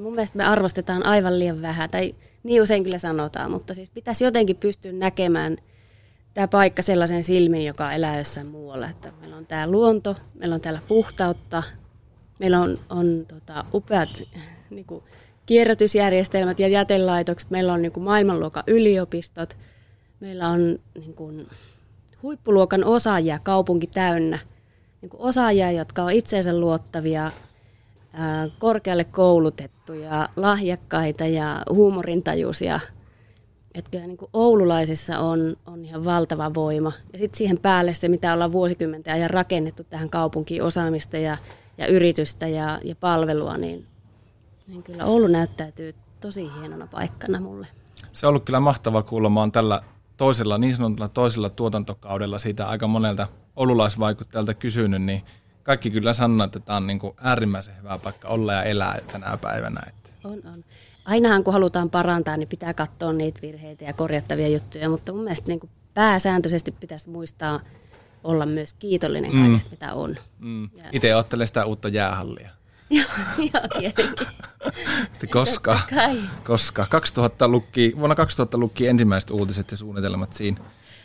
Mun 0.00 0.14
mielestä 0.14 0.38
me 0.38 0.44
arvostetaan 0.44 1.06
aivan 1.06 1.38
liian 1.38 1.62
vähän, 1.62 1.90
tai 1.90 2.14
niin 2.42 2.62
usein 2.62 2.84
kyllä 2.84 2.98
sanotaan, 2.98 3.50
mutta 3.50 3.74
siis 3.74 3.90
pitäisi 3.90 4.24
jotenkin 4.24 4.56
pystyä 4.56 4.92
näkemään 4.92 5.56
tämä 6.34 6.48
paikka 6.48 6.82
sellaisen 6.82 7.24
silmin, 7.24 7.64
joka 7.64 7.92
elää 7.92 8.18
jossain 8.18 8.46
muualla. 8.46 8.88
Että 8.88 9.12
meillä 9.20 9.36
on 9.36 9.46
tämä 9.46 9.66
luonto, 9.66 10.16
meillä 10.34 10.54
on 10.54 10.60
täällä 10.60 10.80
puhtautta, 10.88 11.62
meillä 12.40 12.60
on, 12.60 12.78
on 12.88 13.26
tota, 13.28 13.64
upeat 13.74 14.22
niin 14.70 14.84
kuin, 14.84 15.04
kierrätysjärjestelmät 15.46 16.58
ja 16.58 16.68
jätelaitokset, 16.68 17.50
meillä 17.50 17.72
on 17.72 17.82
niin 17.82 17.92
kuin, 17.92 18.04
maailmanluokan 18.04 18.64
yliopistot, 18.66 19.56
meillä 20.20 20.48
on 20.48 20.78
niin 20.94 21.14
kuin, 21.14 21.46
huippuluokan 22.22 22.84
osaajia 22.84 23.38
kaupunki 23.38 23.86
täynnä, 23.86 24.38
niin 25.02 25.10
kuin 25.10 25.20
osaajia, 25.20 25.72
jotka 25.72 26.02
on 26.02 26.12
itseensä 26.12 26.58
luottavia, 26.58 27.30
korkealle 28.58 29.04
koulutettuja, 29.04 30.28
lahjakkaita 30.36 31.26
ja 31.26 31.62
huumorintajuisia. 31.70 32.80
Että 33.74 33.90
kyllä 33.90 34.06
niin 34.06 34.16
kuin 34.16 34.30
oululaisissa 34.32 35.18
on, 35.18 35.56
on 35.66 35.84
ihan 35.84 36.04
valtava 36.04 36.54
voima. 36.54 36.92
Ja 37.12 37.18
sitten 37.18 37.38
siihen 37.38 37.58
päälle 37.58 37.94
se, 37.94 38.08
mitä 38.08 38.32
ollaan 38.32 38.52
vuosikymmenten 38.52 39.14
ajan 39.14 39.30
rakennettu 39.30 39.84
tähän 39.84 40.10
kaupunkiin 40.10 40.62
osaamista 40.62 41.16
ja, 41.16 41.36
ja 41.78 41.86
yritystä 41.86 42.48
ja, 42.48 42.80
ja 42.84 42.94
palvelua, 42.96 43.58
niin, 43.58 43.86
niin 44.66 44.82
kyllä 44.82 45.04
Oulu 45.04 45.26
näyttäytyy 45.26 45.94
tosi 46.20 46.50
hienona 46.60 46.86
paikkana 46.86 47.40
mulle. 47.40 47.66
Se 48.12 48.26
on 48.26 48.28
ollut 48.28 48.44
kyllä 48.44 48.60
mahtava 48.60 49.02
kuulla. 49.02 49.30
Mä 49.30 49.40
oon 49.40 49.52
tällä 49.52 49.82
toisella, 50.16 50.58
niin 50.58 50.76
sanotulla 50.76 51.08
toisella 51.08 51.50
tuotantokaudella 51.50 52.38
siitä 52.38 52.68
aika 52.68 52.86
monelta 52.86 53.26
olulaisvaikuttajalta 53.56 54.54
kysynyt, 54.54 55.02
niin 55.02 55.22
kaikki 55.62 55.90
kyllä 55.90 56.12
sanoo, 56.12 56.44
että 56.44 56.60
tämä 56.60 56.76
on 56.76 56.86
niin 56.86 56.98
kuin 56.98 57.14
äärimmäisen 57.20 57.76
hyvä 57.78 57.98
paikka 57.98 58.28
olla 58.28 58.52
ja 58.52 58.62
elää 58.62 59.00
tänä 59.12 59.36
päivänä. 59.36 59.80
Että. 59.88 60.10
On, 60.24 60.32
on. 60.54 60.64
Ainahan 61.04 61.44
kun 61.44 61.52
halutaan 61.52 61.90
parantaa, 61.90 62.36
niin 62.36 62.48
pitää 62.48 62.74
katsoa 62.74 63.12
niitä 63.12 63.40
virheitä 63.42 63.84
ja 63.84 63.92
korjattavia 63.92 64.48
juttuja, 64.48 64.88
mutta 64.88 65.12
mun 65.12 65.24
mielestä 65.24 65.48
niin 65.52 65.60
kuin 65.60 65.70
pääsääntöisesti 65.94 66.72
pitäisi 66.72 67.10
muistaa 67.10 67.60
olla 68.24 68.46
myös 68.46 68.72
kiitollinen 68.74 69.32
Mm. 69.34 69.42
kaikesta, 69.46 69.70
mitä 69.70 69.94
on. 69.94 70.14
Mm. 70.38 70.62
Ja- 70.76 70.84
Itse 70.92 71.16
ottelen 71.16 71.46
sitä 71.46 71.64
uutta 71.64 71.88
jäähallia. 71.88 72.50
Joo, 73.38 73.68
tietenkin. 73.78 74.26
Koska, 75.30 75.80
koska 76.44 76.86
2000 76.90 77.48
lukki, 77.48 77.92
vuonna 77.98 78.14
2000 78.14 78.58
lukki 78.58 78.88
ensimmäiset 78.88 79.30
uutiset 79.30 79.70
ja 79.70 79.76
suunnitelmat 79.76 80.32
siinä. 80.32 80.60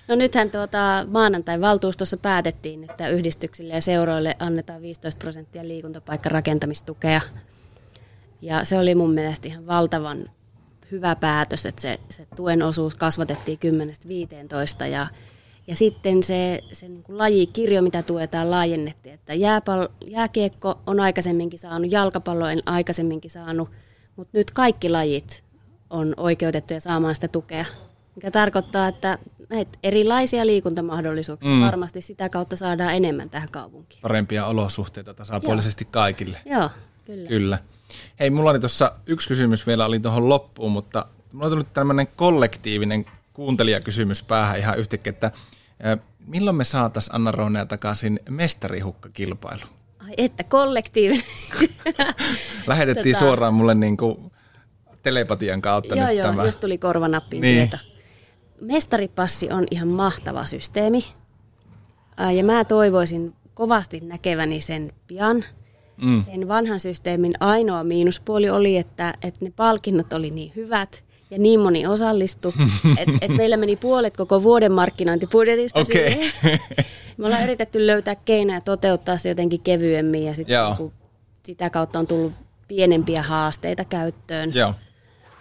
No 0.08 0.16
nythän 0.16 0.52
tuota, 0.52 1.06
maanantai 1.08 1.62
valtuustossa 1.62 2.18
päätettiin, 2.18 2.84
että 2.84 3.08
yhdistyksille 3.08 3.74
ja 3.74 3.82
seuroille 3.82 4.36
annetaan 4.40 4.82
15 4.82 5.20
prosenttia 5.20 5.68
liikuntapaikkarakentamistukea. 5.68 7.22
Ja 8.42 8.64
se 8.64 8.80
oli 8.80 8.96
mun 8.96 9.14
mielestä 9.14 9.48
ihan 9.48 9.68
valtavan 9.68 10.30
hyvä 10.92 11.16
päätös, 11.16 11.66
että 11.66 11.82
se, 11.82 12.00
se 12.10 12.28
tuen 12.36 12.64
osuus 12.64 12.96
kasvatettiin 12.96 13.60
10-15 14.84 14.86
ja, 14.86 15.08
ja 15.70 15.76
sitten 15.76 16.24
se, 16.24 16.60
se 16.72 16.88
niin 16.88 17.04
kuin 17.04 17.18
lajikirjo, 17.18 17.82
mitä 17.82 18.04
tuetaan, 18.04 18.52
laajennettiin, 18.52 19.16
että 19.16 19.34
jääpal, 19.34 19.88
jääkiekko 20.08 20.80
on 20.88 21.00
aikaisemminkin 21.00 21.60
saanut, 21.60 21.92
jalkapallo 21.92 22.46
on 22.46 22.62
aikaisemminkin 22.66 23.32
saanut, 23.32 23.70
mutta 24.16 24.38
nyt 24.38 24.52
kaikki 24.52 24.90
lajit 24.90 25.44
on 25.90 26.14
oikeutettuja 26.18 26.80
saamaan 26.82 27.16
sitä 27.16 27.28
tukea, 27.28 27.66
mikä 28.16 28.32
tarkoittaa, 28.32 28.88
että 28.88 29.18
näitä 29.50 29.78
erilaisia 29.84 30.46
liikuntamahdollisuuksia 30.46 31.52
Mm. 31.52 31.62
varmasti 31.62 32.02
sitä 32.02 32.30
kautta 32.30 32.56
saadaan 32.56 32.94
enemmän 32.96 33.30
tähän 33.30 33.50
kaupunkiin. 33.52 34.02
Parempia 34.02 34.46
olosuhteita 34.46 35.14
tasapuolisesti 35.14 35.88
kaikille. 35.92 36.38
Joo, 36.46 36.70
kyllä. 37.06 37.28
Kyllä. 37.28 37.60
Hei, 38.20 38.30
mulla 38.30 38.50
oli 38.50 38.60
tuossa 38.60 38.92
yksi 39.06 39.28
kysymys 39.28 39.68
vielä 39.68 39.86
oli 39.86 40.00
tuohon 40.00 40.30
loppuun, 40.30 40.72
mutta 40.72 41.06
mulla 41.32 41.46
on 41.46 41.52
tullut 41.52 41.74
tämmöinen 41.74 42.08
kollektiivinen 42.16 43.06
kuuntelijakysymys 43.34 44.24
päähän 44.24 44.60
ihan 44.60 44.80
yhtäkkiä, 44.80 45.10
että 45.10 45.32
milloin 46.28 46.56
me 46.56 46.64
saatais 46.64 47.10
Anna 47.14 47.32
Roonea 47.32 47.66
takaisin 47.66 48.20
mestarihukkakilpailu? 48.30 49.62
Ai 50.00 50.14
että 50.18 50.44
kollektiivinen. 50.44 51.24
Lähetettiin 52.68 53.16
Tota- 53.16 53.20
suoraan 53.20 53.54
mulle 53.54 53.76
niin 53.76 53.98
kuin 53.98 54.32
telepatian 55.04 55.62
kautta 55.62 55.96
joo, 55.96 56.08
nyt 56.08 56.18
joo, 56.18 56.28
tämä. 56.28 56.46
just 56.46 56.60
tuli 56.60 56.78
korvanappiin 56.78 57.42
Niin. 57.42 57.70
tieto. 57.70 57.84
Mestaripassi 58.62 59.50
on 59.52 59.66
ihan 59.72 59.88
mahtava 59.88 60.46
systeemi. 60.46 61.06
Ja 62.36 62.44
mä 62.44 62.64
toivoisin 62.66 63.34
kovasti 63.54 64.00
näkeväni 64.00 64.62
sen 64.62 64.92
pian. 65.08 65.44
Mm. 66.02 66.22
Sen 66.24 66.48
vanhan 66.48 66.80
systeemin 66.80 67.34
ainoa 67.40 67.84
miinuspuoli 67.84 68.50
oli, 68.50 68.78
että, 68.78 69.14
että 69.22 69.46
ne 69.46 69.52
palkinnot 69.56 70.14
oli 70.14 70.30
niin 70.32 70.52
hyvät 70.56 71.04
ja 71.32 71.38
niin 71.40 71.60
moni 71.60 71.88
osallistui, 71.88 72.54
että 72.98 73.14
et 73.22 73.32
meillä 73.38 73.58
meni 73.58 73.76
puolet 73.76 74.18
koko 74.18 74.44
vuoden 74.44 74.72
markkinointibudjetista 74.72 75.80
Okei. 75.80 76.14
siihen. 76.14 76.60
Me 77.18 77.26
ollaan 77.26 77.44
yritetty 77.44 77.88
löytää 77.88 78.16
keinoja 78.16 78.62
toteuttaa 78.62 79.18
se 79.18 79.30
jotenkin 79.30 79.62
kevyemmin 79.62 80.24
ja 80.24 80.34
Joo. 80.48 80.68
niinku 80.70 80.94
sitä 81.46 81.70
kautta 81.70 82.00
on 82.00 82.08
tullut 82.08 82.34
pienempiä 82.68 83.22
haasteita 83.22 83.86
käyttöön. 83.86 84.52
Joo. 84.56 84.74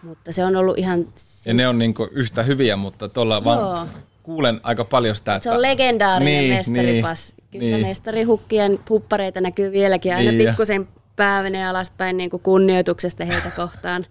Mutta 0.03 0.33
se 0.33 0.45
on 0.45 0.57
ollut 0.57 0.79
ihan... 0.79 1.07
Ja 1.47 1.55
ne 1.55 1.69
on 1.69 1.79
niin 1.79 1.95
kuin 1.95 2.09
yhtä 2.13 2.43
hyviä, 2.43 2.77
mutta 2.77 3.09
tuolla 3.09 3.45
vaan 3.45 3.89
kuulen 4.23 4.61
aika 4.63 4.85
paljon 4.85 5.15
sitä, 5.15 5.35
että... 5.35 5.45
Se 5.51 5.55
on 5.55 5.63
legendaarinen 5.63 6.35
Niin, 6.35 6.55
mestaripas. 6.55 7.35
niin, 7.37 7.61
Kyllä 7.61 7.77
niin. 7.77 7.87
mestarihukkien 7.87 8.79
puppareita 8.89 9.41
näkyy 9.41 9.73
vieläkin. 9.73 10.15
Aina 10.15 10.31
Niin, 10.33 10.47
pikkusen 10.47 10.89
pää 11.19 11.43
menee 11.43 11.67
alaspäin 11.67 12.17
niin 12.17 12.31
kuin 12.31 12.43
kunnioituksesta 12.43 13.25
heitä 13.25 13.51
kohtaan. 13.51 14.07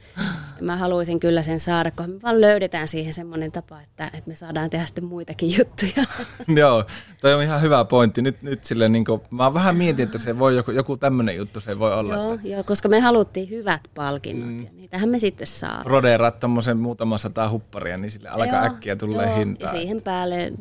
Ja 0.58 0.64
mä 0.64 0.78
haluaisin 0.78 1.20
kyllä 1.20 1.42
sen 1.42 1.60
saada, 1.60 1.92
kun 1.92 2.10
me 2.10 2.22
vaan 2.22 2.42
löydetään 2.42 2.88
siihen 2.88 3.14
semmoinen 3.14 3.52
tapa, 3.52 3.82
että, 3.82 4.06
että 4.06 4.30
me 4.30 4.36
saadaan 4.36 4.70
tehdä 4.70 4.86
sitten 4.86 5.04
muitakin 5.04 5.58
juttuja. 5.58 6.06
Joo, 6.62 6.86
toi 7.22 7.34
on 7.34 7.44
ihan 7.44 7.62
hyvä 7.62 7.86
pointti. 7.86 8.22
Nyt, 8.22 8.42
nyt 8.42 8.64
silleen, 8.64 8.92
niin 8.92 9.06
kuin, 9.06 9.22
mä 9.32 9.54
vähän 9.54 9.78
mietin, 9.78 10.06
että 10.06 10.18
se 10.18 10.40
voi 10.40 10.56
joku, 10.56 10.72
joku 10.72 10.98
tämmöinen 10.98 11.36
juttu 11.36 11.62
se 11.62 11.80
voi 11.80 11.94
olla. 11.94 12.14
joo, 12.14 12.38
joo, 12.44 12.64
koska 12.64 12.90
me 12.90 13.00
haluttiin 13.00 13.50
hyvät 13.50 13.82
palkinnot 13.96 14.50
mm. 14.50 14.64
ja 14.64 14.70
niitähän 14.74 15.10
me 15.10 15.20
sitten 15.20 15.48
saa. 15.48 15.84
Rodeerat 15.86 16.40
tommosen 16.40 16.78
muutama 16.78 17.18
sata 17.18 17.50
hupparia, 17.50 17.98
niin 17.98 18.12
sille 18.12 18.30
alkaa 18.30 18.66
Joo, 18.66 18.74
äkkiä 18.74 18.96
tulee 18.96 19.28
joo, 19.28 19.36
hintaa. 19.36 19.70
Ja 19.70 19.80
siihen 19.80 20.02
päälle 20.02 20.54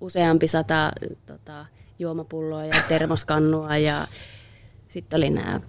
useampi 0.00 0.46
sata 0.48 0.92
tota, 1.26 1.66
juomapulloa 1.98 2.64
ja 2.64 2.74
termoskannua 2.88 3.76
ja 3.76 4.06
sitten 4.88 5.16
oli 5.16 5.30
nämä 5.30 5.60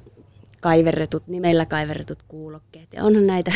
kaiverretut, 0.64 1.28
nimellä 1.28 1.66
kaiverretut 1.66 2.24
kuulokkeet. 2.24 2.94
Ja 2.94 3.04
onhan 3.04 3.28
näitä. 3.28 3.52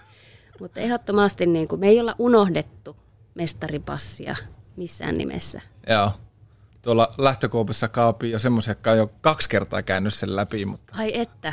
Mutta 0.60 0.80
ehdottomasti 0.80 1.46
niin 1.46 1.68
kuin, 1.68 1.80
me 1.80 1.88
ei 1.88 2.00
olla 2.00 2.14
unohdettu 2.18 2.96
mestaripassia 3.34 4.36
missään 4.76 5.18
nimessä. 5.18 5.60
Joo. 5.88 6.12
Tuolla 6.82 7.14
lähtökuopissa 7.18 7.88
kaapii 7.88 8.30
jo 8.30 8.38
semmoisia, 8.38 8.70
jotka 8.70 8.90
on 8.90 8.98
jo 8.98 9.10
kaksi 9.20 9.48
kertaa 9.48 9.82
käynyt 9.82 10.14
sen 10.14 10.36
läpi, 10.36 10.64
mutta 10.64 10.94
Ai 10.96 11.20
että. 11.20 11.52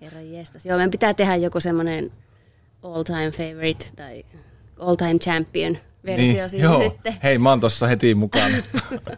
Herra 0.00 0.20
jestas. 0.20 0.66
Joo, 0.66 0.76
meidän 0.76 0.90
pitää 0.90 1.14
tehdä 1.14 1.36
joku 1.36 1.60
semmoinen 1.60 2.12
all 2.82 3.02
time 3.02 3.30
favorite 3.30 3.86
tai 3.96 4.24
all 4.78 4.94
time 4.94 5.18
champion 5.18 5.76
versio 6.04 6.24
niin, 6.26 6.50
siihen 6.50 6.70
joo. 6.70 6.82
sitten. 6.82 7.16
Hei, 7.22 7.38
mä 7.38 7.50
oon 7.50 7.60
tossa 7.60 7.86
heti 7.86 8.14
mukana. 8.14 8.56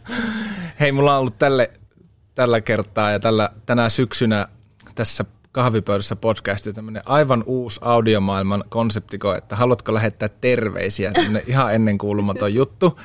Hei, 0.80 0.92
mulla 0.92 1.14
on 1.14 1.20
ollut 1.20 1.38
tälle, 1.38 1.70
tällä 2.34 2.60
kertaa 2.60 3.10
ja 3.10 3.20
tällä, 3.20 3.50
tänä 3.66 3.88
syksynä 3.88 4.48
tässä 4.94 5.24
kahvipöydässä 5.52 6.16
podcasti 6.16 6.72
tämmöinen 6.72 7.02
aivan 7.06 7.44
uusi 7.46 7.80
audiomaailman 7.82 8.64
konseptiko, 8.68 9.34
että 9.34 9.56
haluatko 9.56 9.94
lähettää 9.94 10.28
terveisiä, 10.28 11.12
tämmöinen 11.12 11.42
ihan 11.52 11.74
ennenkuulumaton 11.74 12.54
juttu. 12.54 13.00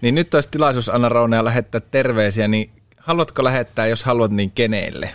Niin 0.00 0.14
nyt 0.14 0.34
olisi 0.34 0.50
tilaisuus 0.50 0.88
Anna 0.88 1.08
Rounea 1.08 1.44
lähettää 1.44 1.80
terveisiä, 1.80 2.48
niin 2.48 2.70
haluatko 2.98 3.44
lähettää, 3.44 3.86
jos 3.86 4.04
haluat, 4.04 4.30
niin 4.30 4.50
keneelle? 4.50 5.10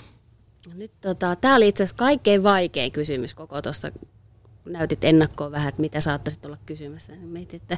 Nyt 0.76 0.92
tota, 1.02 1.36
tämä 1.36 1.56
oli 1.56 1.68
itse 1.68 1.84
asiassa 1.84 1.98
kaikkein 1.98 2.44
vaikein 2.44 2.92
kysymys 2.92 3.34
koko 3.34 3.62
tuossa, 3.62 3.92
kun 3.92 4.74
näytit 4.74 5.04
ennakkoon 5.04 5.52
vähän, 5.52 5.70
että 5.70 5.82
mitä 5.82 6.02
saattaisit 6.02 6.46
olla 6.46 6.58
kysymässä. 6.66 7.14
Mietin, 7.16 7.62
että 7.62 7.78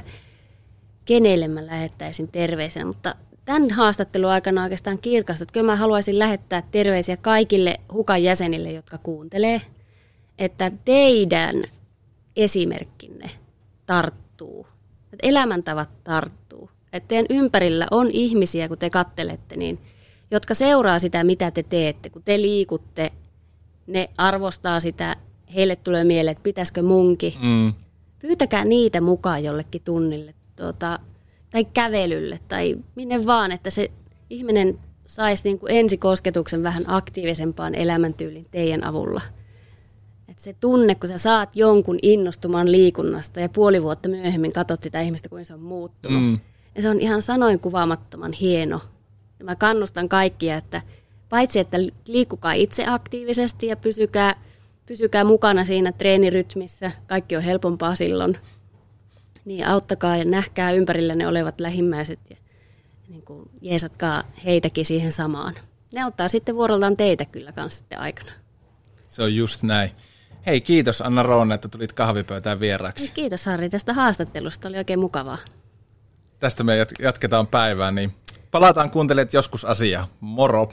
kenelle 1.04 1.48
mä 1.48 1.66
lähettäisin 1.66 2.32
terveisenä, 2.32 2.86
mutta 2.86 3.14
tämän 3.44 3.70
haastattelun 3.70 4.30
aikana 4.30 4.62
oikeastaan 4.62 4.98
kirkasta, 4.98 5.42
että 5.42 5.52
kyllä 5.52 5.66
mä 5.66 5.76
haluaisin 5.76 6.18
lähettää 6.18 6.62
terveisiä 6.70 7.16
kaikille 7.16 7.80
hukan 7.92 8.22
jäsenille, 8.22 8.72
jotka 8.72 8.98
kuuntelee, 8.98 9.60
että 10.38 10.72
teidän 10.84 11.64
esimerkkinne 12.36 13.30
tarttuu, 13.86 14.66
että 15.12 15.28
elämäntavat 15.28 16.04
tarttuu, 16.04 16.70
että 16.92 17.08
teidän 17.08 17.26
ympärillä 17.30 17.86
on 17.90 18.10
ihmisiä, 18.10 18.68
kun 18.68 18.78
te 18.78 18.90
kattelette, 18.90 19.56
niin 19.56 19.78
jotka 20.30 20.54
seuraa 20.54 20.98
sitä, 20.98 21.24
mitä 21.24 21.50
te 21.50 21.62
teette, 21.62 22.10
kun 22.10 22.22
te 22.22 22.38
liikutte, 22.38 23.12
ne 23.86 24.10
arvostaa 24.16 24.80
sitä, 24.80 25.16
heille 25.54 25.76
tulee 25.76 26.04
mieleen, 26.04 26.32
että 26.32 26.42
pitäisikö 26.42 26.82
munkin. 26.82 27.32
Mm. 27.42 27.72
Pyytäkää 28.18 28.64
niitä 28.64 29.00
mukaan 29.00 29.44
jollekin 29.44 29.82
tunnille 29.84 30.34
tuota, 30.56 30.98
tai 31.54 31.64
kävelylle 31.64 32.38
tai 32.48 32.76
minne 32.94 33.26
vaan, 33.26 33.52
että 33.52 33.70
se 33.70 33.90
ihminen 34.30 34.78
saisi 35.04 35.42
niin 35.44 35.58
kuin 35.58 35.72
ensikosketuksen 35.72 36.62
vähän 36.62 36.84
aktiivisempaan 36.86 37.74
elämäntyylin 37.74 38.46
teidän 38.50 38.84
avulla. 38.84 39.20
Et 40.28 40.38
se 40.38 40.56
tunne, 40.60 40.94
kun 40.94 41.08
sä 41.08 41.18
saat 41.18 41.56
jonkun 41.56 41.98
innostumaan 42.02 42.72
liikunnasta 42.72 43.40
ja 43.40 43.48
puoli 43.48 43.82
vuotta 43.82 44.08
myöhemmin 44.08 44.52
katsot 44.52 44.82
sitä 44.82 45.00
ihmistä, 45.00 45.28
kuin 45.28 45.44
se 45.44 45.54
on 45.54 45.60
muuttunut. 45.60 46.22
Mm. 46.22 46.40
Ja 46.74 46.82
se 46.82 46.88
on 46.88 47.00
ihan 47.00 47.22
sanoin 47.22 47.60
kuvaamattoman 47.60 48.32
hieno. 48.32 48.80
Ja 49.38 49.44
mä 49.44 49.56
kannustan 49.56 50.08
kaikkia, 50.08 50.56
että 50.56 50.82
paitsi 51.28 51.58
että 51.58 51.78
liikkukaa 52.08 52.52
itse 52.52 52.84
aktiivisesti 52.86 53.66
ja 53.66 53.76
pysykää, 53.76 54.42
pysykää 54.86 55.24
mukana 55.24 55.64
siinä 55.64 55.92
treenirytmissä, 55.92 56.90
kaikki 57.06 57.36
on 57.36 57.42
helpompaa 57.42 57.94
silloin, 57.94 58.36
niin 59.44 59.66
auttakaa 59.66 60.16
ja 60.16 60.24
nähkää 60.24 60.70
ympärillänne 60.70 61.28
olevat 61.28 61.60
lähimmäiset 61.60 62.20
ja 62.30 62.36
niin 63.08 63.22
kuin 63.22 63.50
jeesatkaa 63.60 64.22
heitäkin 64.44 64.84
siihen 64.84 65.12
samaan. 65.12 65.54
Ne 65.92 66.02
auttaa 66.02 66.28
sitten 66.28 66.54
vuoroltaan 66.54 66.96
teitä 66.96 67.24
kyllä 67.24 67.52
kanssa 67.52 67.78
sitten 67.78 68.00
aikana. 68.00 68.30
Se 69.08 69.22
on 69.22 69.34
just 69.36 69.62
näin. 69.62 69.90
Hei, 70.46 70.60
kiitos 70.60 71.02
Anna 71.02 71.22
Roone, 71.22 71.54
että 71.54 71.68
tulit 71.68 71.92
kahvipöytään 71.92 72.60
vieraaksi. 72.60 73.12
Kiitos 73.12 73.46
Harri 73.46 73.68
tästä 73.68 73.92
haastattelusta, 73.92 74.68
oli 74.68 74.76
oikein 74.76 75.00
mukavaa. 75.00 75.38
Tästä 76.40 76.64
me 76.64 76.84
jat- 76.84 77.02
jatketaan 77.02 77.46
päivää, 77.46 77.90
niin 77.90 78.12
palataan 78.50 78.90
kuuntelemaan 78.90 79.30
joskus 79.32 79.64
asiaa. 79.64 80.08
Moro! 80.20 80.72